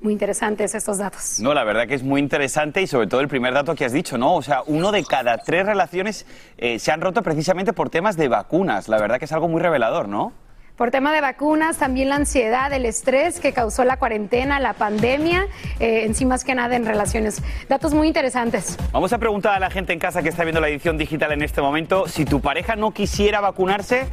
Muy 0.00 0.12
interesantes 0.12 0.76
estos 0.76 0.98
datos. 0.98 1.40
No, 1.40 1.54
la 1.54 1.64
verdad 1.64 1.88
que 1.88 1.94
es 1.94 2.04
muy 2.04 2.20
interesante 2.20 2.80
y 2.80 2.86
sobre 2.86 3.08
todo 3.08 3.20
el 3.20 3.26
primer 3.26 3.52
dato 3.52 3.74
que 3.74 3.84
has 3.84 3.92
dicho, 3.92 4.16
¿no? 4.16 4.36
O 4.36 4.42
sea, 4.42 4.62
uno 4.66 4.92
de 4.92 5.04
cada 5.04 5.38
tres 5.38 5.66
relaciones 5.66 6.24
eh, 6.56 6.78
se 6.78 6.92
han 6.92 7.00
roto 7.00 7.22
precisamente 7.22 7.72
por 7.72 7.90
temas 7.90 8.16
de 8.16 8.28
vacunas. 8.28 8.86
La 8.86 8.98
verdad 8.98 9.18
que 9.18 9.24
es 9.24 9.32
algo 9.32 9.48
muy 9.48 9.60
revelador, 9.60 10.08
¿no? 10.08 10.32
Por 10.78 10.92
tema 10.92 11.12
de 11.12 11.20
vacunas, 11.20 11.76
también 11.76 12.08
la 12.08 12.14
ansiedad, 12.14 12.72
el 12.72 12.86
estrés 12.86 13.40
que 13.40 13.52
causó 13.52 13.82
la 13.82 13.96
cuarentena, 13.96 14.60
la 14.60 14.74
pandemia, 14.74 15.48
eh, 15.80 16.04
encima 16.06 16.28
más 16.28 16.44
que 16.44 16.54
nada 16.54 16.76
en 16.76 16.86
relaciones. 16.86 17.42
Datos 17.68 17.94
muy 17.94 18.06
interesantes. 18.06 18.76
Vamos 18.92 19.12
a 19.12 19.18
preguntar 19.18 19.54
a 19.54 19.58
la 19.58 19.70
gente 19.70 19.92
en 19.92 19.98
casa 19.98 20.22
que 20.22 20.28
está 20.28 20.44
viendo 20.44 20.60
la 20.60 20.68
edición 20.68 20.96
digital 20.96 21.32
en 21.32 21.42
este 21.42 21.60
momento, 21.62 22.06
si 22.06 22.24
tu 22.24 22.40
pareja 22.40 22.76
no 22.76 22.92
quisiera 22.92 23.40
vacunarse, 23.40 24.06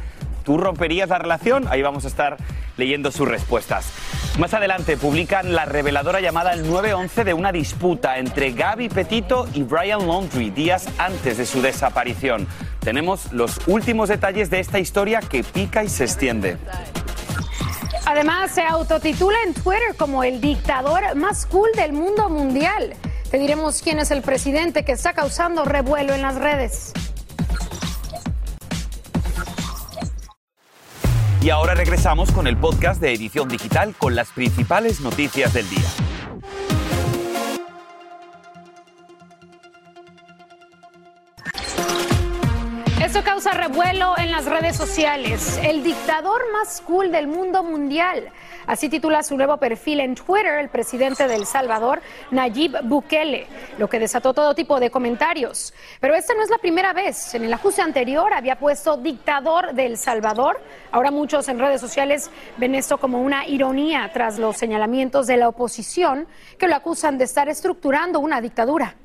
¿Tú 0.46 0.58
romperías 0.58 1.08
la 1.08 1.18
relación? 1.18 1.66
Ahí 1.68 1.82
vamos 1.82 2.04
a 2.04 2.08
estar 2.08 2.36
leyendo 2.76 3.10
sus 3.10 3.26
respuestas. 3.26 3.92
Más 4.38 4.54
adelante 4.54 4.96
publican 4.96 5.56
la 5.56 5.64
reveladora 5.64 6.20
llamada 6.20 6.52
el 6.52 6.70
911 6.70 7.24
de 7.24 7.34
una 7.34 7.50
disputa 7.50 8.18
entre 8.18 8.52
Gaby 8.52 8.88
Petito 8.88 9.48
y 9.54 9.64
Brian 9.64 10.06
Laundrie 10.06 10.52
días 10.52 10.88
antes 10.98 11.38
de 11.38 11.46
su 11.46 11.62
desaparición. 11.62 12.46
Tenemos 12.86 13.32
los 13.32 13.58
últimos 13.66 14.08
detalles 14.08 14.48
de 14.48 14.60
esta 14.60 14.78
historia 14.78 15.18
que 15.18 15.42
pica 15.42 15.82
y 15.82 15.88
se 15.88 16.04
extiende. 16.04 16.56
Además, 18.04 18.52
se 18.52 18.62
autotitula 18.62 19.36
en 19.44 19.54
Twitter 19.54 19.96
como 19.98 20.22
el 20.22 20.40
dictador 20.40 21.16
más 21.16 21.46
cool 21.46 21.68
del 21.74 21.92
mundo 21.92 22.28
mundial. 22.28 22.94
Te 23.28 23.40
diremos 23.40 23.82
quién 23.82 23.98
es 23.98 24.12
el 24.12 24.22
presidente 24.22 24.84
que 24.84 24.92
está 24.92 25.14
causando 25.14 25.64
revuelo 25.64 26.14
en 26.14 26.22
las 26.22 26.36
redes. 26.36 26.92
Y 31.42 31.50
ahora 31.50 31.74
regresamos 31.74 32.30
con 32.30 32.46
el 32.46 32.56
podcast 32.56 33.00
de 33.00 33.12
Edición 33.12 33.48
Digital 33.48 33.96
con 33.98 34.14
las 34.14 34.30
principales 34.30 35.00
noticias 35.00 35.52
del 35.52 35.68
día. 35.68 36.05
Causa 43.36 43.50
revuelo 43.50 44.14
en 44.16 44.30
las 44.30 44.46
redes 44.46 44.76
sociales. 44.76 45.60
El 45.62 45.82
dictador 45.82 46.40
más 46.54 46.80
cool 46.80 47.12
del 47.12 47.26
mundo 47.26 47.62
mundial 47.62 48.32
Así 48.66 48.88
titula 48.88 49.22
su 49.22 49.36
nuevo 49.36 49.58
perfil 49.58 50.00
en 50.00 50.16
Twitter 50.16 50.58
el 50.58 50.68
presidente 50.68 51.28
de 51.28 51.36
El 51.36 51.46
Salvador, 51.46 52.02
Nayib 52.32 52.82
Bukele, 52.82 53.46
lo 53.78 53.88
que 53.88 54.00
desató 54.00 54.34
todo 54.34 54.56
tipo 54.56 54.80
de 54.80 54.90
comentarios. 54.90 55.72
Pero 56.00 56.16
esta 56.16 56.34
no 56.34 56.42
es 56.42 56.50
la 56.50 56.58
primera 56.58 56.92
vez. 56.92 57.34
En 57.34 57.44
el 57.44 57.52
ajuste 57.52 57.82
anterior 57.82 58.32
había 58.32 58.58
puesto 58.58 58.96
dictador 58.96 59.72
de 59.72 59.86
El 59.86 59.96
Salvador. 59.96 60.60
Ahora 60.90 61.12
muchos 61.12 61.48
en 61.48 61.60
redes 61.60 61.80
sociales 61.80 62.28
ven 62.56 62.74
esto 62.74 62.98
como 62.98 63.22
una 63.22 63.46
ironía 63.46 64.10
tras 64.12 64.38
los 64.38 64.56
señalamientos 64.56 65.28
de 65.28 65.36
la 65.36 65.48
oposición 65.48 66.26
que 66.58 66.66
lo 66.66 66.74
acusan 66.74 67.18
de 67.18 67.24
estar 67.24 67.48
estructurando 67.48 68.18
una 68.18 68.40
dictadura. 68.40 68.96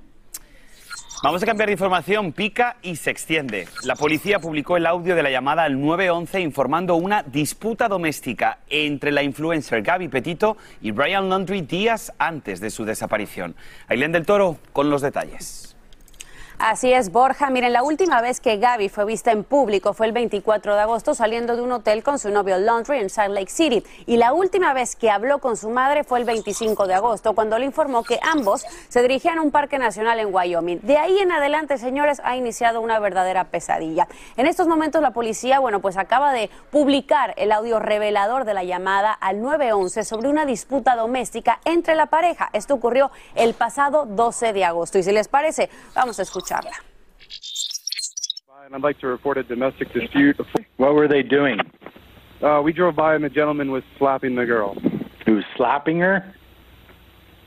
Vamos 1.23 1.43
a 1.43 1.45
cambiar 1.45 1.67
de 1.67 1.73
información, 1.73 2.31
pica 2.31 2.77
y 2.81 2.95
se 2.95 3.11
extiende. 3.11 3.67
La 3.83 3.95
policía 3.95 4.39
publicó 4.39 4.75
el 4.75 4.87
audio 4.87 5.15
de 5.15 5.21
la 5.21 5.29
llamada 5.29 5.61
al 5.61 5.79
911 5.79 6.41
informando 6.41 6.95
una 6.95 7.21
disputa 7.21 7.87
doméstica 7.87 8.57
entre 8.69 9.11
la 9.11 9.21
influencer 9.21 9.83
Gaby 9.83 10.07
Petito 10.07 10.57
y 10.81 10.89
Brian 10.89 11.29
Laundrie 11.29 11.61
días 11.61 12.11
antes 12.17 12.59
de 12.59 12.71
su 12.71 12.85
desaparición. 12.85 13.55
Ailén 13.87 14.11
del 14.11 14.25
Toro 14.25 14.57
con 14.73 14.89
los 14.89 15.03
detalles. 15.03 15.75
Así 16.63 16.93
es, 16.93 17.11
Borja. 17.11 17.49
Miren, 17.49 17.73
la 17.73 17.81
última 17.81 18.21
vez 18.21 18.39
que 18.39 18.57
Gaby 18.57 18.87
fue 18.87 19.03
vista 19.03 19.31
en 19.31 19.43
público 19.43 19.95
fue 19.95 20.05
el 20.05 20.11
24 20.11 20.75
de 20.75 20.81
agosto 20.81 21.15
saliendo 21.15 21.55
de 21.55 21.63
un 21.63 21.71
hotel 21.71 22.03
con 22.03 22.19
su 22.19 22.29
novio 22.29 22.59
Laundry 22.59 22.99
en 22.99 23.09
Salt 23.09 23.33
Lake 23.33 23.49
City. 23.49 23.83
Y 24.05 24.17
la 24.17 24.31
última 24.31 24.71
vez 24.71 24.95
que 24.95 25.09
habló 25.09 25.39
con 25.39 25.57
su 25.57 25.71
madre 25.71 26.03
fue 26.03 26.19
el 26.19 26.25
25 26.25 26.85
de 26.85 26.93
agosto, 26.93 27.33
cuando 27.33 27.57
le 27.57 27.65
informó 27.65 28.03
que 28.03 28.19
ambos 28.21 28.63
se 28.89 29.01
dirigían 29.01 29.39
a 29.39 29.41
un 29.41 29.49
parque 29.49 29.79
nacional 29.79 30.19
en 30.19 30.31
Wyoming. 30.31 30.81
De 30.83 30.97
ahí 30.97 31.17
en 31.17 31.31
adelante, 31.31 31.79
señores, 31.79 32.21
ha 32.23 32.35
iniciado 32.35 32.79
una 32.79 32.99
verdadera 32.99 33.45
pesadilla. 33.45 34.07
En 34.37 34.45
estos 34.45 34.67
momentos 34.67 35.01
la 35.01 35.13
policía, 35.13 35.57
bueno, 35.57 35.79
pues 35.79 35.97
acaba 35.97 36.31
de 36.31 36.51
publicar 36.69 37.33
el 37.37 37.53
audio 37.53 37.79
revelador 37.79 38.45
de 38.45 38.53
la 38.53 38.63
llamada 38.63 39.11
al 39.13 39.41
911 39.41 40.03
sobre 40.03 40.29
una 40.29 40.45
disputa 40.45 40.95
doméstica 40.95 41.59
entre 41.65 41.95
la 41.95 42.05
pareja. 42.05 42.51
Esto 42.53 42.75
ocurrió 42.75 43.09
el 43.33 43.55
pasado 43.55 44.05
12 44.05 44.53
de 44.53 44.63
agosto. 44.63 44.99
Y 44.99 45.03
si 45.03 45.11
les 45.11 45.27
parece, 45.27 45.67
vamos 45.95 46.19
a 46.19 46.21
escuchar. 46.21 46.50
And 48.65 48.75
I'd 48.75 48.81
like 48.83 48.99
to 48.99 49.07
report 49.07 49.37
a 49.37 49.43
domestic 49.43 49.91
dispute. 49.91 50.39
What 50.77 50.93
were 50.93 51.07
they 51.07 51.23
doing? 51.23 51.59
Uh, 52.41 52.61
we 52.63 52.73
drove 52.73 52.95
by 52.95 53.15
and 53.15 53.23
the 53.23 53.29
gentleman 53.29 53.71
was 53.71 53.83
slapping 53.97 54.35
the 54.35 54.45
girl. 54.45 54.75
He 55.25 55.31
was 55.31 55.43
slapping 55.55 55.99
her? 55.99 56.33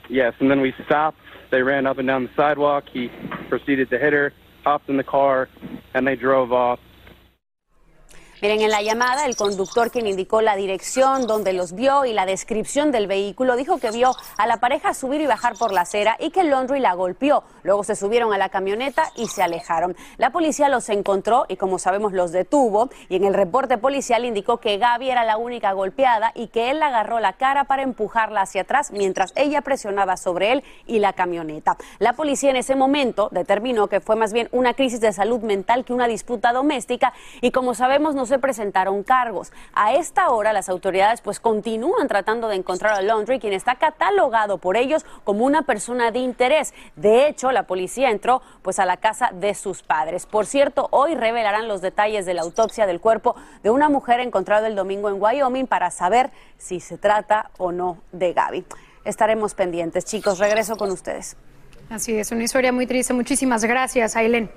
Yes, 0.08 0.34
and 0.40 0.50
then 0.50 0.61
we 0.61 0.75
stopped. 0.84 1.18
They 1.50 1.62
ran 1.62 1.87
up 1.87 1.99
and 1.99 2.06
down 2.06 2.25
the 2.25 2.30
sidewalk. 2.37 2.84
He 2.92 3.11
proceeded 3.49 3.90
to 3.90 3.99
hit 3.99 4.12
her, 4.12 4.32
hopped 4.64 4.88
in 4.88 4.96
the 4.96 5.04
car, 5.04 5.49
and 5.94 6.06
they 6.06 6.16
drove 6.16 6.52
off. 6.52 6.80
Miren, 8.44 8.60
en 8.60 8.70
la 8.70 8.82
llamada, 8.82 9.24
el 9.24 9.36
conductor 9.36 9.90
quien 9.90 10.06
indicó 10.06 10.42
la 10.42 10.54
dirección 10.54 11.26
donde 11.26 11.54
los 11.54 11.72
vio 11.72 12.04
y 12.04 12.12
la 12.12 12.26
descripción 12.26 12.92
del 12.92 13.06
vehículo 13.06 13.56
dijo 13.56 13.78
que 13.78 13.90
vio 13.90 14.14
a 14.36 14.46
la 14.46 14.58
pareja 14.58 14.92
subir 14.92 15.22
y 15.22 15.26
bajar 15.26 15.54
por 15.56 15.72
la 15.72 15.80
acera 15.80 16.18
y 16.20 16.28
que 16.28 16.44
Laundry 16.44 16.78
la 16.78 16.92
golpeó. 16.92 17.44
Luego 17.62 17.84
se 17.84 17.96
subieron 17.96 18.34
a 18.34 18.36
la 18.36 18.50
camioneta 18.50 19.10
y 19.16 19.28
se 19.28 19.42
alejaron. 19.42 19.96
La 20.18 20.28
policía 20.28 20.68
los 20.68 20.90
encontró 20.90 21.46
y, 21.48 21.56
como 21.56 21.78
sabemos, 21.78 22.12
los 22.12 22.32
detuvo. 22.32 22.90
Y 23.08 23.16
en 23.16 23.24
el 23.24 23.32
reporte 23.32 23.78
policial 23.78 24.26
indicó 24.26 24.58
que 24.58 24.76
Gaby 24.76 25.08
era 25.08 25.24
la 25.24 25.38
única 25.38 25.72
golpeada 25.72 26.30
y 26.34 26.48
que 26.48 26.70
él 26.70 26.80
la 26.80 26.88
agarró 26.88 27.20
la 27.20 27.32
cara 27.32 27.64
para 27.64 27.80
empujarla 27.80 28.42
hacia 28.42 28.60
atrás 28.60 28.90
mientras 28.90 29.32
ella 29.36 29.62
presionaba 29.62 30.18
sobre 30.18 30.52
él 30.52 30.64
y 30.86 30.98
la 30.98 31.14
camioneta. 31.14 31.78
La 31.98 32.12
policía 32.12 32.50
en 32.50 32.56
ese 32.56 32.76
momento 32.76 33.30
determinó 33.32 33.88
que 33.88 34.00
fue 34.00 34.16
más 34.16 34.34
bien 34.34 34.50
una 34.52 34.74
crisis 34.74 35.00
de 35.00 35.14
salud 35.14 35.40
mental 35.40 35.86
que 35.86 35.94
una 35.94 36.08
disputa 36.08 36.52
doméstica 36.52 37.14
y, 37.40 37.50
como 37.50 37.72
sabemos, 37.72 38.14
no 38.14 38.26
se 38.26 38.33
presentaron 38.38 39.02
cargos. 39.02 39.52
A 39.72 39.94
esta 39.94 40.30
hora 40.30 40.52
las 40.52 40.68
autoridades 40.68 41.20
pues 41.20 41.40
continúan 41.40 42.08
tratando 42.08 42.48
de 42.48 42.56
encontrar 42.56 42.94
a 42.94 43.02
Laundry, 43.02 43.38
quien 43.38 43.52
está 43.52 43.76
catalogado 43.76 44.58
por 44.58 44.76
ellos 44.76 45.04
como 45.24 45.44
una 45.44 45.62
persona 45.62 46.10
de 46.10 46.18
interés. 46.18 46.74
De 46.96 47.26
hecho, 47.26 47.52
la 47.52 47.64
policía 47.64 48.10
entró 48.10 48.42
pues 48.62 48.78
a 48.78 48.86
la 48.86 48.96
casa 48.96 49.30
de 49.32 49.54
sus 49.54 49.82
padres. 49.82 50.26
Por 50.26 50.46
cierto, 50.46 50.88
hoy 50.90 51.14
revelarán 51.14 51.68
los 51.68 51.80
detalles 51.80 52.26
de 52.26 52.34
la 52.34 52.42
autopsia 52.42 52.86
del 52.86 53.00
cuerpo 53.00 53.36
de 53.62 53.70
una 53.70 53.88
mujer 53.88 54.20
encontrada 54.20 54.66
el 54.66 54.74
domingo 54.74 55.08
en 55.08 55.20
Wyoming 55.20 55.66
para 55.66 55.90
saber 55.90 56.30
si 56.58 56.80
se 56.80 56.98
trata 56.98 57.50
o 57.58 57.72
no 57.72 57.98
de 58.12 58.32
Gaby. 58.32 58.64
Estaremos 59.04 59.54
pendientes, 59.54 60.04
chicos. 60.04 60.38
Regreso 60.38 60.76
con 60.76 60.90
ustedes. 60.90 61.36
Así 61.90 62.16
es, 62.18 62.32
una 62.32 62.44
historia 62.44 62.72
muy 62.72 62.86
triste. 62.86 63.12
Muchísimas 63.12 63.64
gracias, 63.64 64.16
Aileen. 64.16 64.50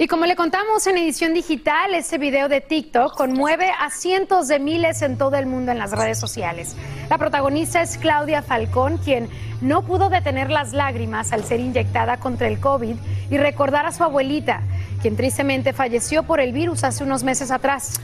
Y 0.00 0.06
como 0.06 0.26
le 0.26 0.36
contamos 0.36 0.86
en 0.86 0.96
edición 0.96 1.34
digital, 1.34 1.92
este 1.92 2.18
video 2.18 2.48
de 2.48 2.60
TikTok 2.60 3.16
conmueve 3.16 3.72
a 3.76 3.90
cientos 3.90 4.46
de 4.46 4.60
miles 4.60 5.02
en 5.02 5.18
todo 5.18 5.34
el 5.34 5.46
mundo 5.46 5.72
en 5.72 5.78
las 5.78 5.90
redes 5.90 6.20
sociales. 6.20 6.76
La 7.10 7.18
protagonista 7.18 7.82
es 7.82 7.98
Claudia 7.98 8.42
Falcón, 8.42 8.98
quien 8.98 9.28
no 9.60 9.82
pudo 9.82 10.08
detener 10.08 10.52
las 10.52 10.72
lágrimas 10.72 11.32
al 11.32 11.42
ser 11.42 11.58
inyectada 11.58 12.18
contra 12.18 12.46
el 12.46 12.60
COVID 12.60 12.94
y 13.28 13.38
recordar 13.38 13.86
a 13.86 13.92
su 13.92 14.04
abuelita, 14.04 14.62
quien 15.02 15.16
tristemente 15.16 15.72
falleció 15.72 16.22
por 16.22 16.38
el 16.38 16.52
virus 16.52 16.84
hace 16.84 17.02
unos 17.02 17.24
meses 17.24 17.50
atrás. 17.50 18.00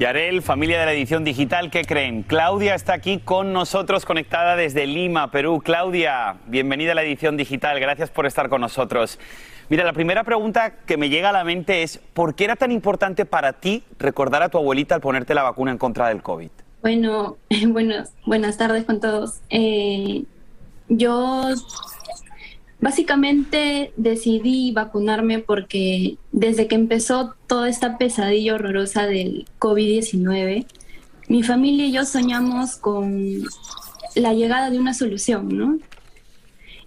Yarel, 0.00 0.42
familia 0.42 0.80
de 0.80 0.86
la 0.86 0.92
edición 0.92 1.22
digital, 1.22 1.70
¿qué 1.70 1.84
creen? 1.84 2.24
Claudia 2.24 2.74
está 2.74 2.94
aquí 2.94 3.20
con 3.20 3.52
nosotros, 3.52 4.04
conectada 4.04 4.56
desde 4.56 4.88
Lima, 4.88 5.30
Perú. 5.30 5.62
Claudia, 5.64 6.38
bienvenida 6.46 6.90
a 6.90 6.94
la 6.96 7.04
edición 7.04 7.36
digital, 7.36 7.78
gracias 7.78 8.10
por 8.10 8.26
estar 8.26 8.48
con 8.48 8.60
nosotros. 8.60 9.20
Mira, 9.72 9.84
la 9.84 9.94
primera 9.94 10.22
pregunta 10.22 10.74
que 10.84 10.98
me 10.98 11.08
llega 11.08 11.30
a 11.30 11.32
la 11.32 11.44
mente 11.44 11.82
es, 11.82 11.96
¿por 12.12 12.34
qué 12.34 12.44
era 12.44 12.56
tan 12.56 12.72
importante 12.72 13.24
para 13.24 13.54
ti 13.54 13.82
recordar 13.98 14.42
a 14.42 14.50
tu 14.50 14.58
abuelita 14.58 14.94
al 14.94 15.00
ponerte 15.00 15.32
la 15.32 15.44
vacuna 15.44 15.70
en 15.70 15.78
contra 15.78 16.08
del 16.08 16.22
COVID? 16.22 16.50
Bueno, 16.82 17.38
buenas, 17.68 18.12
buenas 18.26 18.58
tardes 18.58 18.84
con 18.84 19.00
todos. 19.00 19.40
Eh, 19.48 20.24
yo 20.90 21.44
básicamente 22.82 23.94
decidí 23.96 24.72
vacunarme 24.72 25.38
porque 25.38 26.18
desde 26.32 26.68
que 26.68 26.74
empezó 26.74 27.34
toda 27.46 27.70
esta 27.70 27.96
pesadilla 27.96 28.56
horrorosa 28.56 29.06
del 29.06 29.46
COVID-19, 29.58 30.66
mi 31.28 31.42
familia 31.42 31.86
y 31.86 31.92
yo 31.92 32.04
soñamos 32.04 32.76
con 32.76 33.38
la 34.16 34.34
llegada 34.34 34.68
de 34.68 34.78
una 34.78 34.92
solución, 34.92 35.48
¿no? 35.56 35.78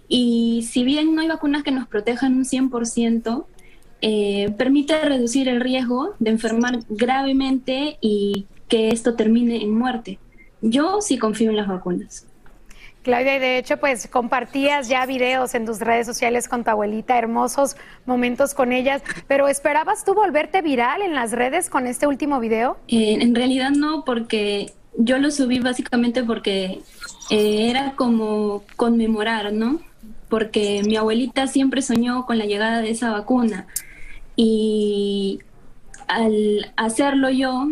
Y 0.08 0.66
si 0.70 0.84
bien 0.84 1.14
no 1.14 1.22
hay 1.22 1.28
vacunas 1.28 1.62
que 1.62 1.70
nos 1.70 1.86
protejan 1.88 2.34
un 2.34 2.44
100%, 2.44 3.46
eh, 4.02 4.52
permite 4.56 5.00
reducir 5.00 5.48
el 5.48 5.60
riesgo 5.60 6.14
de 6.18 6.30
enfermar 6.30 6.80
gravemente 6.88 7.98
y 8.00 8.46
que 8.68 8.88
esto 8.88 9.14
termine 9.14 9.62
en 9.62 9.76
muerte. 9.76 10.18
Yo 10.60 11.00
sí 11.00 11.18
confío 11.18 11.50
en 11.50 11.56
las 11.56 11.68
vacunas. 11.68 12.26
Claudia, 13.02 13.36
y 13.36 13.38
de 13.38 13.58
hecho, 13.58 13.76
pues 13.76 14.08
compartías 14.08 14.88
ya 14.88 15.06
videos 15.06 15.54
en 15.54 15.64
tus 15.64 15.78
redes 15.78 16.06
sociales 16.08 16.48
con 16.48 16.64
tu 16.64 16.70
abuelita, 16.70 17.16
hermosos 17.16 17.76
momentos 18.04 18.52
con 18.52 18.72
ellas, 18.72 19.00
pero 19.28 19.46
¿esperabas 19.46 20.04
tú 20.04 20.12
volverte 20.12 20.60
viral 20.60 21.02
en 21.02 21.14
las 21.14 21.30
redes 21.30 21.70
con 21.70 21.86
este 21.86 22.08
último 22.08 22.40
video? 22.40 22.78
Eh, 22.88 23.18
en 23.20 23.32
realidad 23.32 23.70
no, 23.70 24.04
porque 24.04 24.72
yo 24.98 25.18
lo 25.18 25.30
subí 25.30 25.60
básicamente 25.60 26.24
porque 26.24 26.80
eh, 27.30 27.70
era 27.70 27.92
como 27.94 28.64
conmemorar, 28.74 29.52
¿no? 29.52 29.78
Porque 30.28 30.82
mi 30.84 30.96
abuelita 30.96 31.46
siempre 31.46 31.82
soñó 31.82 32.26
con 32.26 32.38
la 32.38 32.46
llegada 32.46 32.80
de 32.80 32.90
esa 32.90 33.10
vacuna 33.12 33.66
y 34.34 35.40
al 36.08 36.72
hacerlo 36.76 37.30
yo, 37.30 37.68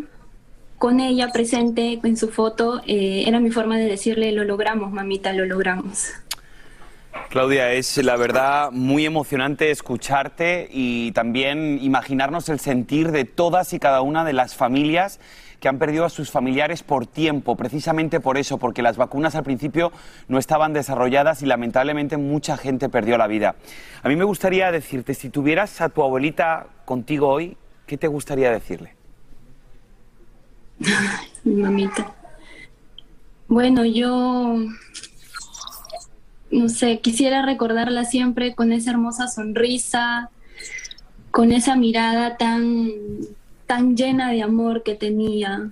con 0.78 1.00
ella 1.00 1.30
presente 1.32 2.00
en 2.02 2.16
su 2.16 2.28
foto, 2.28 2.82
eh, 2.86 3.24
era 3.26 3.40
mi 3.40 3.50
forma 3.50 3.78
de 3.78 3.86
decirle, 3.86 4.32
lo 4.32 4.44
logramos, 4.44 4.92
mamita, 4.92 5.32
lo 5.32 5.44
logramos. 5.46 6.08
Claudia, 7.30 7.72
es 7.72 7.96
la 7.98 8.16
verdad 8.16 8.70
muy 8.70 9.06
emocionante 9.06 9.70
escucharte 9.70 10.68
y 10.70 11.12
también 11.12 11.78
imaginarnos 11.82 12.48
el 12.48 12.60
sentir 12.60 13.10
de 13.10 13.24
todas 13.24 13.72
y 13.72 13.78
cada 13.78 14.02
una 14.02 14.24
de 14.24 14.32
las 14.32 14.54
familias 14.54 15.18
que 15.58 15.68
han 15.68 15.78
perdido 15.78 16.04
a 16.04 16.10
sus 16.10 16.30
familiares 16.30 16.82
por 16.82 17.06
tiempo, 17.06 17.56
precisamente 17.56 18.20
por 18.20 18.36
eso, 18.36 18.58
porque 18.58 18.82
las 18.82 18.96
vacunas 18.96 19.34
al 19.34 19.44
principio 19.44 19.92
no 20.28 20.38
estaban 20.38 20.72
desarrolladas 20.72 21.42
y 21.42 21.46
lamentablemente 21.46 22.16
mucha 22.18 22.56
gente 22.56 22.88
perdió 22.88 23.16
la 23.16 23.26
vida. 23.26 23.56
A 24.02 24.08
mí 24.08 24.14
me 24.14 24.24
gustaría 24.24 24.70
decirte, 24.70 25.14
si 25.14 25.30
tuvieras 25.30 25.80
a 25.80 25.88
tu 25.88 26.02
abuelita 26.02 26.66
contigo 26.84 27.28
hoy, 27.28 27.56
¿qué 27.86 27.96
te 27.96 28.08
gustaría 28.08 28.50
decirle? 28.50 28.94
Mi 31.44 31.54
mamita. 31.62 32.14
Bueno, 33.48 33.84
yo 33.84 34.56
no 36.54 36.68
sé, 36.68 37.00
quisiera 37.00 37.42
recordarla 37.42 38.04
siempre 38.04 38.54
con 38.54 38.72
esa 38.72 38.92
hermosa 38.92 39.26
sonrisa, 39.26 40.30
con 41.32 41.50
esa 41.50 41.74
mirada 41.74 42.36
tan, 42.36 42.90
tan 43.66 43.96
llena 43.96 44.30
de 44.30 44.42
amor 44.42 44.84
que 44.84 44.94
tenía 44.94 45.70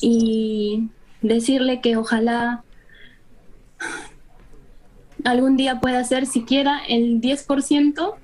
y 0.00 0.88
decirle 1.22 1.80
que 1.80 1.96
ojalá 1.96 2.64
algún 5.24 5.56
día 5.56 5.78
pueda 5.78 6.02
ser 6.02 6.26
siquiera 6.26 6.80
el 6.88 7.20
10% 7.20 8.14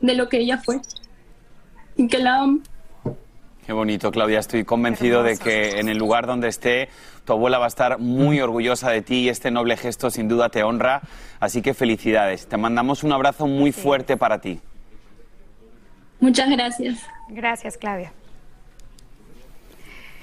de 0.00 0.14
lo 0.14 0.28
que 0.28 0.38
ella 0.38 0.58
fue 0.58 0.80
y 1.96 2.08
que 2.08 2.18
la. 2.18 2.44
Qué 3.66 3.72
bonito, 3.72 4.12
Claudia. 4.12 4.38
Estoy 4.38 4.64
convencido 4.64 5.24
de 5.24 5.36
que 5.36 5.80
en 5.80 5.88
el 5.88 5.98
lugar 5.98 6.28
donde 6.28 6.46
esté, 6.46 6.88
tu 7.24 7.32
abuela 7.32 7.58
va 7.58 7.64
a 7.64 7.68
estar 7.68 7.98
muy 7.98 8.40
orgullosa 8.40 8.90
de 8.90 9.02
ti 9.02 9.22
y 9.22 9.28
este 9.28 9.50
noble 9.50 9.76
gesto 9.76 10.08
sin 10.08 10.28
duda 10.28 10.50
te 10.50 10.62
honra. 10.62 11.02
Así 11.40 11.62
que 11.62 11.74
felicidades. 11.74 12.46
Te 12.46 12.56
mandamos 12.56 13.02
un 13.02 13.12
abrazo 13.12 13.48
muy 13.48 13.72
fuerte 13.72 14.16
para 14.16 14.40
ti. 14.40 14.60
Muchas 16.20 16.48
gracias. 16.48 17.00
Gracias, 17.28 17.76
Claudia. 17.76 18.12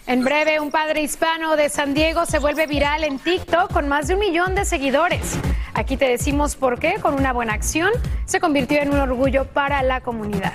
En 0.08 0.24
breve, 0.24 0.62
un 0.62 0.72
padre 0.72 1.02
hispano 1.02 1.58
de 1.58 1.68
San 1.68 1.94
Diego 1.94 2.26
se 2.26 2.40
vuelve 2.40 2.66
viral 2.66 3.04
en 3.04 3.20
TikTok 3.20 3.74
con 3.74 3.90
más 3.90 4.08
de 4.08 4.14
un 4.14 4.22
millón 4.22 4.56
de 4.56 4.64
seguidores. 4.64 5.38
Aquí 5.74 5.98
te 5.98 6.08
decimos 6.08 6.56
por 6.56 6.80
qué, 6.80 6.96
con 7.02 7.14
una 7.14 7.34
buena 7.34 7.54
acción, 7.54 7.92
se 8.24 8.40
convirtió 8.40 8.82
en 8.82 8.94
un 8.94 9.00
orgullo 9.00 9.46
para 9.46 9.84
la 9.84 10.00
comunidad. 10.00 10.54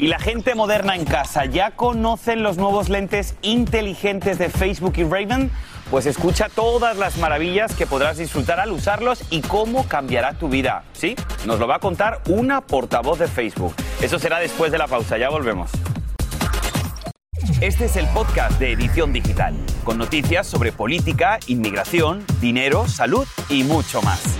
Y 0.00 0.06
la 0.06 0.18
gente 0.18 0.54
moderna 0.54 0.96
en 0.96 1.04
casa, 1.04 1.44
¿ya 1.44 1.72
conocen 1.72 2.42
los 2.42 2.56
nuevos 2.56 2.88
lentes 2.88 3.34
inteligentes 3.42 4.38
de 4.38 4.48
Facebook 4.48 4.94
y 4.96 5.04
Raven? 5.04 5.50
Pues 5.90 6.06
escucha 6.06 6.48
todas 6.48 6.96
las 6.96 7.18
maravillas 7.18 7.74
que 7.74 7.86
podrás 7.86 8.16
disfrutar 8.16 8.60
al 8.60 8.72
usarlos 8.72 9.22
y 9.28 9.42
cómo 9.42 9.86
cambiará 9.88 10.32
tu 10.38 10.48
vida. 10.48 10.84
Sí, 10.94 11.16
nos 11.44 11.58
lo 11.58 11.68
va 11.68 11.74
a 11.74 11.78
contar 11.80 12.22
una 12.28 12.62
portavoz 12.62 13.18
de 13.18 13.28
Facebook. 13.28 13.74
Eso 14.00 14.18
será 14.18 14.38
después 14.38 14.72
de 14.72 14.78
la 14.78 14.86
pausa, 14.86 15.18
ya 15.18 15.28
volvemos. 15.28 15.70
Este 17.60 17.84
es 17.84 17.96
el 17.96 18.06
podcast 18.06 18.58
de 18.58 18.72
Edición 18.72 19.12
Digital, 19.12 19.54
con 19.84 19.98
noticias 19.98 20.46
sobre 20.46 20.72
política, 20.72 21.38
inmigración, 21.46 22.24
dinero, 22.40 22.88
salud 22.88 23.28
y 23.50 23.64
mucho 23.64 24.00
más. 24.00 24.38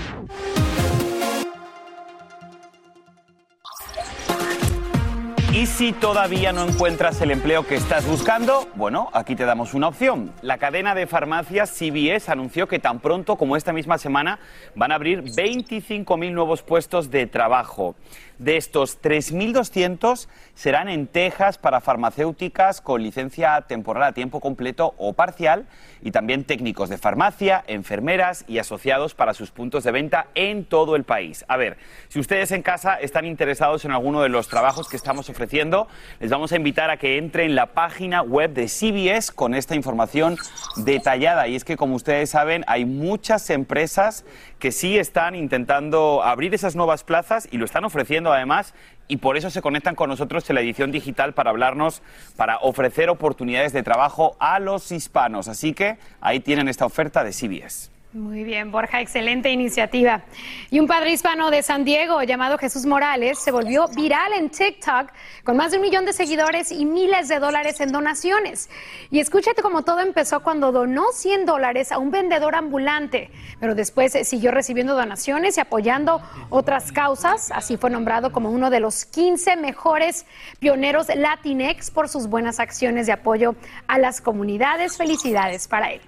Y 5.61 5.67
si 5.67 5.93
todavía 5.93 6.55
no 6.55 6.67
encuentras 6.67 7.21
el 7.21 7.31
empleo 7.31 7.67
que 7.67 7.75
estás 7.75 8.09
buscando, 8.09 8.67
bueno, 8.77 9.11
aquí 9.13 9.37
te 9.37 9.45
damos 9.45 9.75
una 9.75 9.89
opción. 9.89 10.33
La 10.41 10.57
cadena 10.57 10.95
de 10.95 11.07
farmacias 11.07 11.69
CVS 11.69 12.31
anunció 12.31 12.67
que 12.67 12.79
tan 12.79 13.01
pronto 13.01 13.37
como 13.37 13.57
esta 13.57 13.75
misma 13.75 13.99
semana 13.99 14.39
van 14.75 14.91
a 14.91 14.95
abrir 14.95 15.23
25.000 15.23 16.33
nuevos 16.33 16.63
puestos 16.63 17.11
de 17.11 17.27
trabajo. 17.27 17.95
De 18.41 18.57
estos, 18.57 19.03
3.200 19.03 20.27
serán 20.55 20.89
en 20.89 21.09
Texas 21.09 21.59
para 21.59 21.83
farmacéuticas 21.83 22.81
con 22.81 23.03
licencia 23.03 23.61
temporal 23.69 24.03
a 24.03 24.13
tiempo 24.13 24.41
completo 24.41 24.95
o 24.97 25.13
parcial 25.13 25.67
y 26.01 26.11
también 26.11 26.45
técnicos 26.45 26.89
de 26.89 26.97
farmacia, 26.97 27.63
enfermeras 27.67 28.47
y 28.49 28.57
asociados 28.57 29.15
para 29.15 29.35
sus 29.35 29.51
puntos 29.51 29.85
de 29.85 29.91
venta 29.91 30.29
en 30.35 30.65
todo 30.65 30.97
el 30.97 31.05
país. 31.05 31.45
A 31.49 31.59
ver, 31.59 31.77
si 32.09 32.19
ustedes 32.19 32.51
en 32.53 32.63
casa 32.63 32.95
están 32.95 33.27
interesados 33.27 33.85
en 33.85 33.91
alguno 33.91 34.23
de 34.23 34.31
los 34.31 34.49
trabajos 34.49 34.89
que 34.89 34.97
estamos 34.97 35.29
ofreciendo, 35.29 35.87
les 36.19 36.31
vamos 36.31 36.53
a 36.53 36.57
invitar 36.57 36.89
a 36.89 36.97
que 36.97 37.19
entren 37.19 37.51
en 37.51 37.55
la 37.55 37.67
página 37.67 38.23
web 38.23 38.55
de 38.55 38.69
CBS 38.69 39.33
con 39.33 39.55
esta 39.55 39.75
información 39.75 40.39
detallada. 40.77 41.47
Y 41.47 41.57
es 41.57 41.65
que, 41.65 41.77
como 41.77 41.95
ustedes 41.95 42.31
saben, 42.31 42.65
hay 42.67 42.87
muchas 42.87 43.51
empresas 43.51 44.25
que 44.61 44.71
sí 44.71 44.99
están 44.99 45.35
intentando 45.35 46.23
abrir 46.23 46.55
esas 46.55 46.77
nuevas 46.77 47.03
plazas 47.03 47.49
y 47.51 47.57
lo 47.57 47.65
están 47.65 47.85
ofreciendo 47.85 48.33
además 48.33 48.75
y 49.09 49.17
por 49.17 49.37
eso 49.37 49.51
se 49.51 49.63
conectan 49.63 49.97
con 49.97 50.09
nosotros 50.09 50.49
en 50.49 50.55
la 50.55 50.61
edición 50.61 50.93
digital 50.93 51.35
para 51.35 51.51
hablarnos, 51.51 52.03
para 52.37 52.59
ofrecer 52.59 53.09
oportunidades 53.09 53.73
de 53.73 53.83
trabajo 53.83 54.37
a 54.39 54.61
los 54.61 54.93
hispanos. 54.93 55.49
Así 55.49 55.73
que 55.73 55.99
ahí 56.21 56.39
tienen 56.39 56.69
esta 56.69 56.87
oferta 56.87 57.25
de 57.25 57.33
CBS. 57.33 57.90
Muy 58.13 58.43
bien, 58.43 58.73
Borja, 58.73 59.01
excelente 59.01 59.53
iniciativa. 59.53 60.23
Y 60.69 60.81
un 60.81 60.89
padre 60.89 61.13
hispano 61.13 61.53
de 61.53 61.63
San 61.63 61.85
Diego 61.85 62.21
llamado 62.25 62.59
Jesús 62.59 62.85
Morales 62.85 63.39
se 63.39 63.53
volvió 63.53 63.87
viral 63.87 64.33
en 64.33 64.51
TikTok 64.51 65.13
con 65.45 65.57
más 65.57 65.71
de 65.71 65.77
un 65.77 65.83
millón 65.83 66.07
de 66.07 66.13
seguidores 66.13 66.73
y 66.73 66.87
miles 66.87 67.29
de 67.29 67.39
dólares 67.39 67.79
en 67.79 67.93
donaciones. 67.93 68.69
Y 69.13 69.21
escúchate 69.21 69.63
cómo 69.63 69.83
todo 69.83 70.01
empezó 70.01 70.43
cuando 70.43 70.73
donó 70.73 71.13
100 71.13 71.47
dólares 71.47 71.93
a 71.93 71.99
un 71.99 72.11
vendedor 72.11 72.57
ambulante, 72.57 73.31
pero 73.61 73.77
después 73.77 74.19
siguió 74.27 74.51
recibiendo 74.51 74.97
donaciones 74.97 75.57
y 75.57 75.61
apoyando 75.61 76.21
otras 76.49 76.91
causas. 76.91 77.53
Así 77.53 77.77
fue 77.77 77.91
nombrado 77.91 78.33
como 78.33 78.51
uno 78.51 78.71
de 78.71 78.81
los 78.81 79.05
15 79.05 79.55
mejores 79.55 80.27
pioneros 80.59 81.07
Latinex 81.15 81.93
por 81.93 82.09
sus 82.09 82.27
buenas 82.27 82.59
acciones 82.59 83.07
de 83.07 83.13
apoyo 83.13 83.55
a 83.87 83.99
las 83.99 84.21
comunidades. 84.21 84.97
Felicidades 84.97 85.69
para 85.69 85.93
él. 85.93 86.01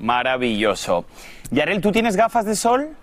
Maravilloso. 0.00 1.04
Yarel, 1.50 1.80
¿tú 1.80 1.92
tienes 1.92 2.16
gafas 2.16 2.46
de 2.46 2.56
sol? 2.56 2.96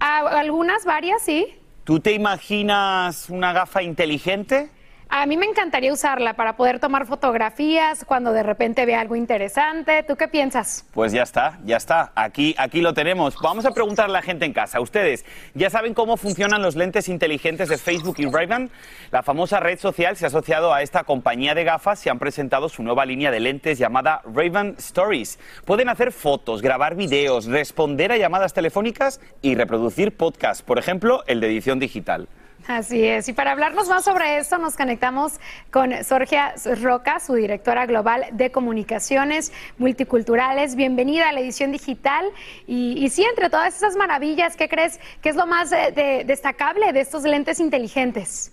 Ah, 0.00 0.18
algunas, 0.28 0.84
varias, 0.84 1.22
sí. 1.22 1.54
¿Tú 1.84 2.00
te 2.00 2.12
imaginas 2.12 3.30
una 3.30 3.52
gafa 3.52 3.82
inteligente? 3.82 4.70
A 5.08 5.24
mí 5.24 5.36
me 5.36 5.46
encantaría 5.46 5.92
usarla 5.92 6.34
para 6.34 6.56
poder 6.56 6.80
tomar 6.80 7.06
fotografías 7.06 8.04
cuando 8.04 8.32
de 8.32 8.42
repente 8.42 8.84
vea 8.84 9.00
algo 9.00 9.14
interesante. 9.14 10.02
¿Tú 10.02 10.16
qué 10.16 10.26
piensas? 10.26 10.84
Pues 10.92 11.12
ya 11.12 11.22
está, 11.22 11.58
ya 11.64 11.76
está. 11.76 12.10
Aquí, 12.16 12.56
aquí 12.58 12.80
lo 12.80 12.92
tenemos. 12.92 13.36
Vamos 13.40 13.64
a 13.66 13.70
preguntar 13.70 14.06
a 14.06 14.08
la 14.08 14.20
gente 14.20 14.44
en 14.44 14.52
casa. 14.52 14.80
¿Ustedes 14.80 15.24
ya 15.54 15.70
saben 15.70 15.94
cómo 15.94 16.16
funcionan 16.16 16.60
los 16.60 16.74
lentes 16.74 17.08
inteligentes 17.08 17.68
de 17.68 17.78
Facebook 17.78 18.16
y 18.18 18.26
Ray-Ban? 18.26 18.68
La 19.12 19.22
famosa 19.22 19.60
red 19.60 19.78
social 19.78 20.16
se 20.16 20.24
ha 20.24 20.28
asociado 20.28 20.74
a 20.74 20.82
esta 20.82 21.04
compañía 21.04 21.54
de 21.54 21.62
gafas 21.62 22.04
y 22.04 22.08
han 22.08 22.18
presentado 22.18 22.68
su 22.68 22.82
nueva 22.82 23.06
línea 23.06 23.30
de 23.30 23.38
lentes 23.38 23.78
llamada 23.78 24.22
Ray-Ban 24.24 24.74
Stories. 24.78 25.38
Pueden 25.64 25.88
hacer 25.88 26.10
fotos, 26.10 26.62
grabar 26.62 26.96
videos, 26.96 27.46
responder 27.46 28.10
a 28.10 28.16
llamadas 28.16 28.54
telefónicas 28.54 29.20
y 29.40 29.54
reproducir 29.54 30.16
podcasts, 30.16 30.64
por 30.64 30.80
ejemplo, 30.80 31.22
el 31.28 31.40
de 31.40 31.46
edición 31.46 31.78
digital. 31.78 32.28
Así 32.66 33.04
es. 33.04 33.28
Y 33.28 33.32
para 33.32 33.52
hablarnos 33.52 33.88
más 33.88 34.04
sobre 34.04 34.38
esto, 34.38 34.58
nos 34.58 34.76
conectamos 34.76 35.34
con 35.70 35.92
Sorgia 36.04 36.54
Roca, 36.82 37.20
su 37.20 37.34
directora 37.34 37.86
global 37.86 38.26
de 38.32 38.50
comunicaciones 38.50 39.52
multiculturales. 39.78 40.74
Bienvenida 40.74 41.28
a 41.28 41.32
la 41.32 41.40
edición 41.40 41.70
digital. 41.70 42.26
Y, 42.66 43.08
sí, 43.10 43.22
entre 43.22 43.50
todas 43.50 43.76
esas 43.76 43.94
maravillas, 43.96 44.56
¿qué 44.56 44.68
crees 44.68 44.98
que 45.22 45.28
es 45.28 45.36
lo 45.36 45.46
más 45.46 45.70
eh, 45.72 46.24
destacable 46.26 46.92
de 46.92 47.00
estos 47.00 47.22
lentes 47.22 47.60
inteligentes? 47.60 48.52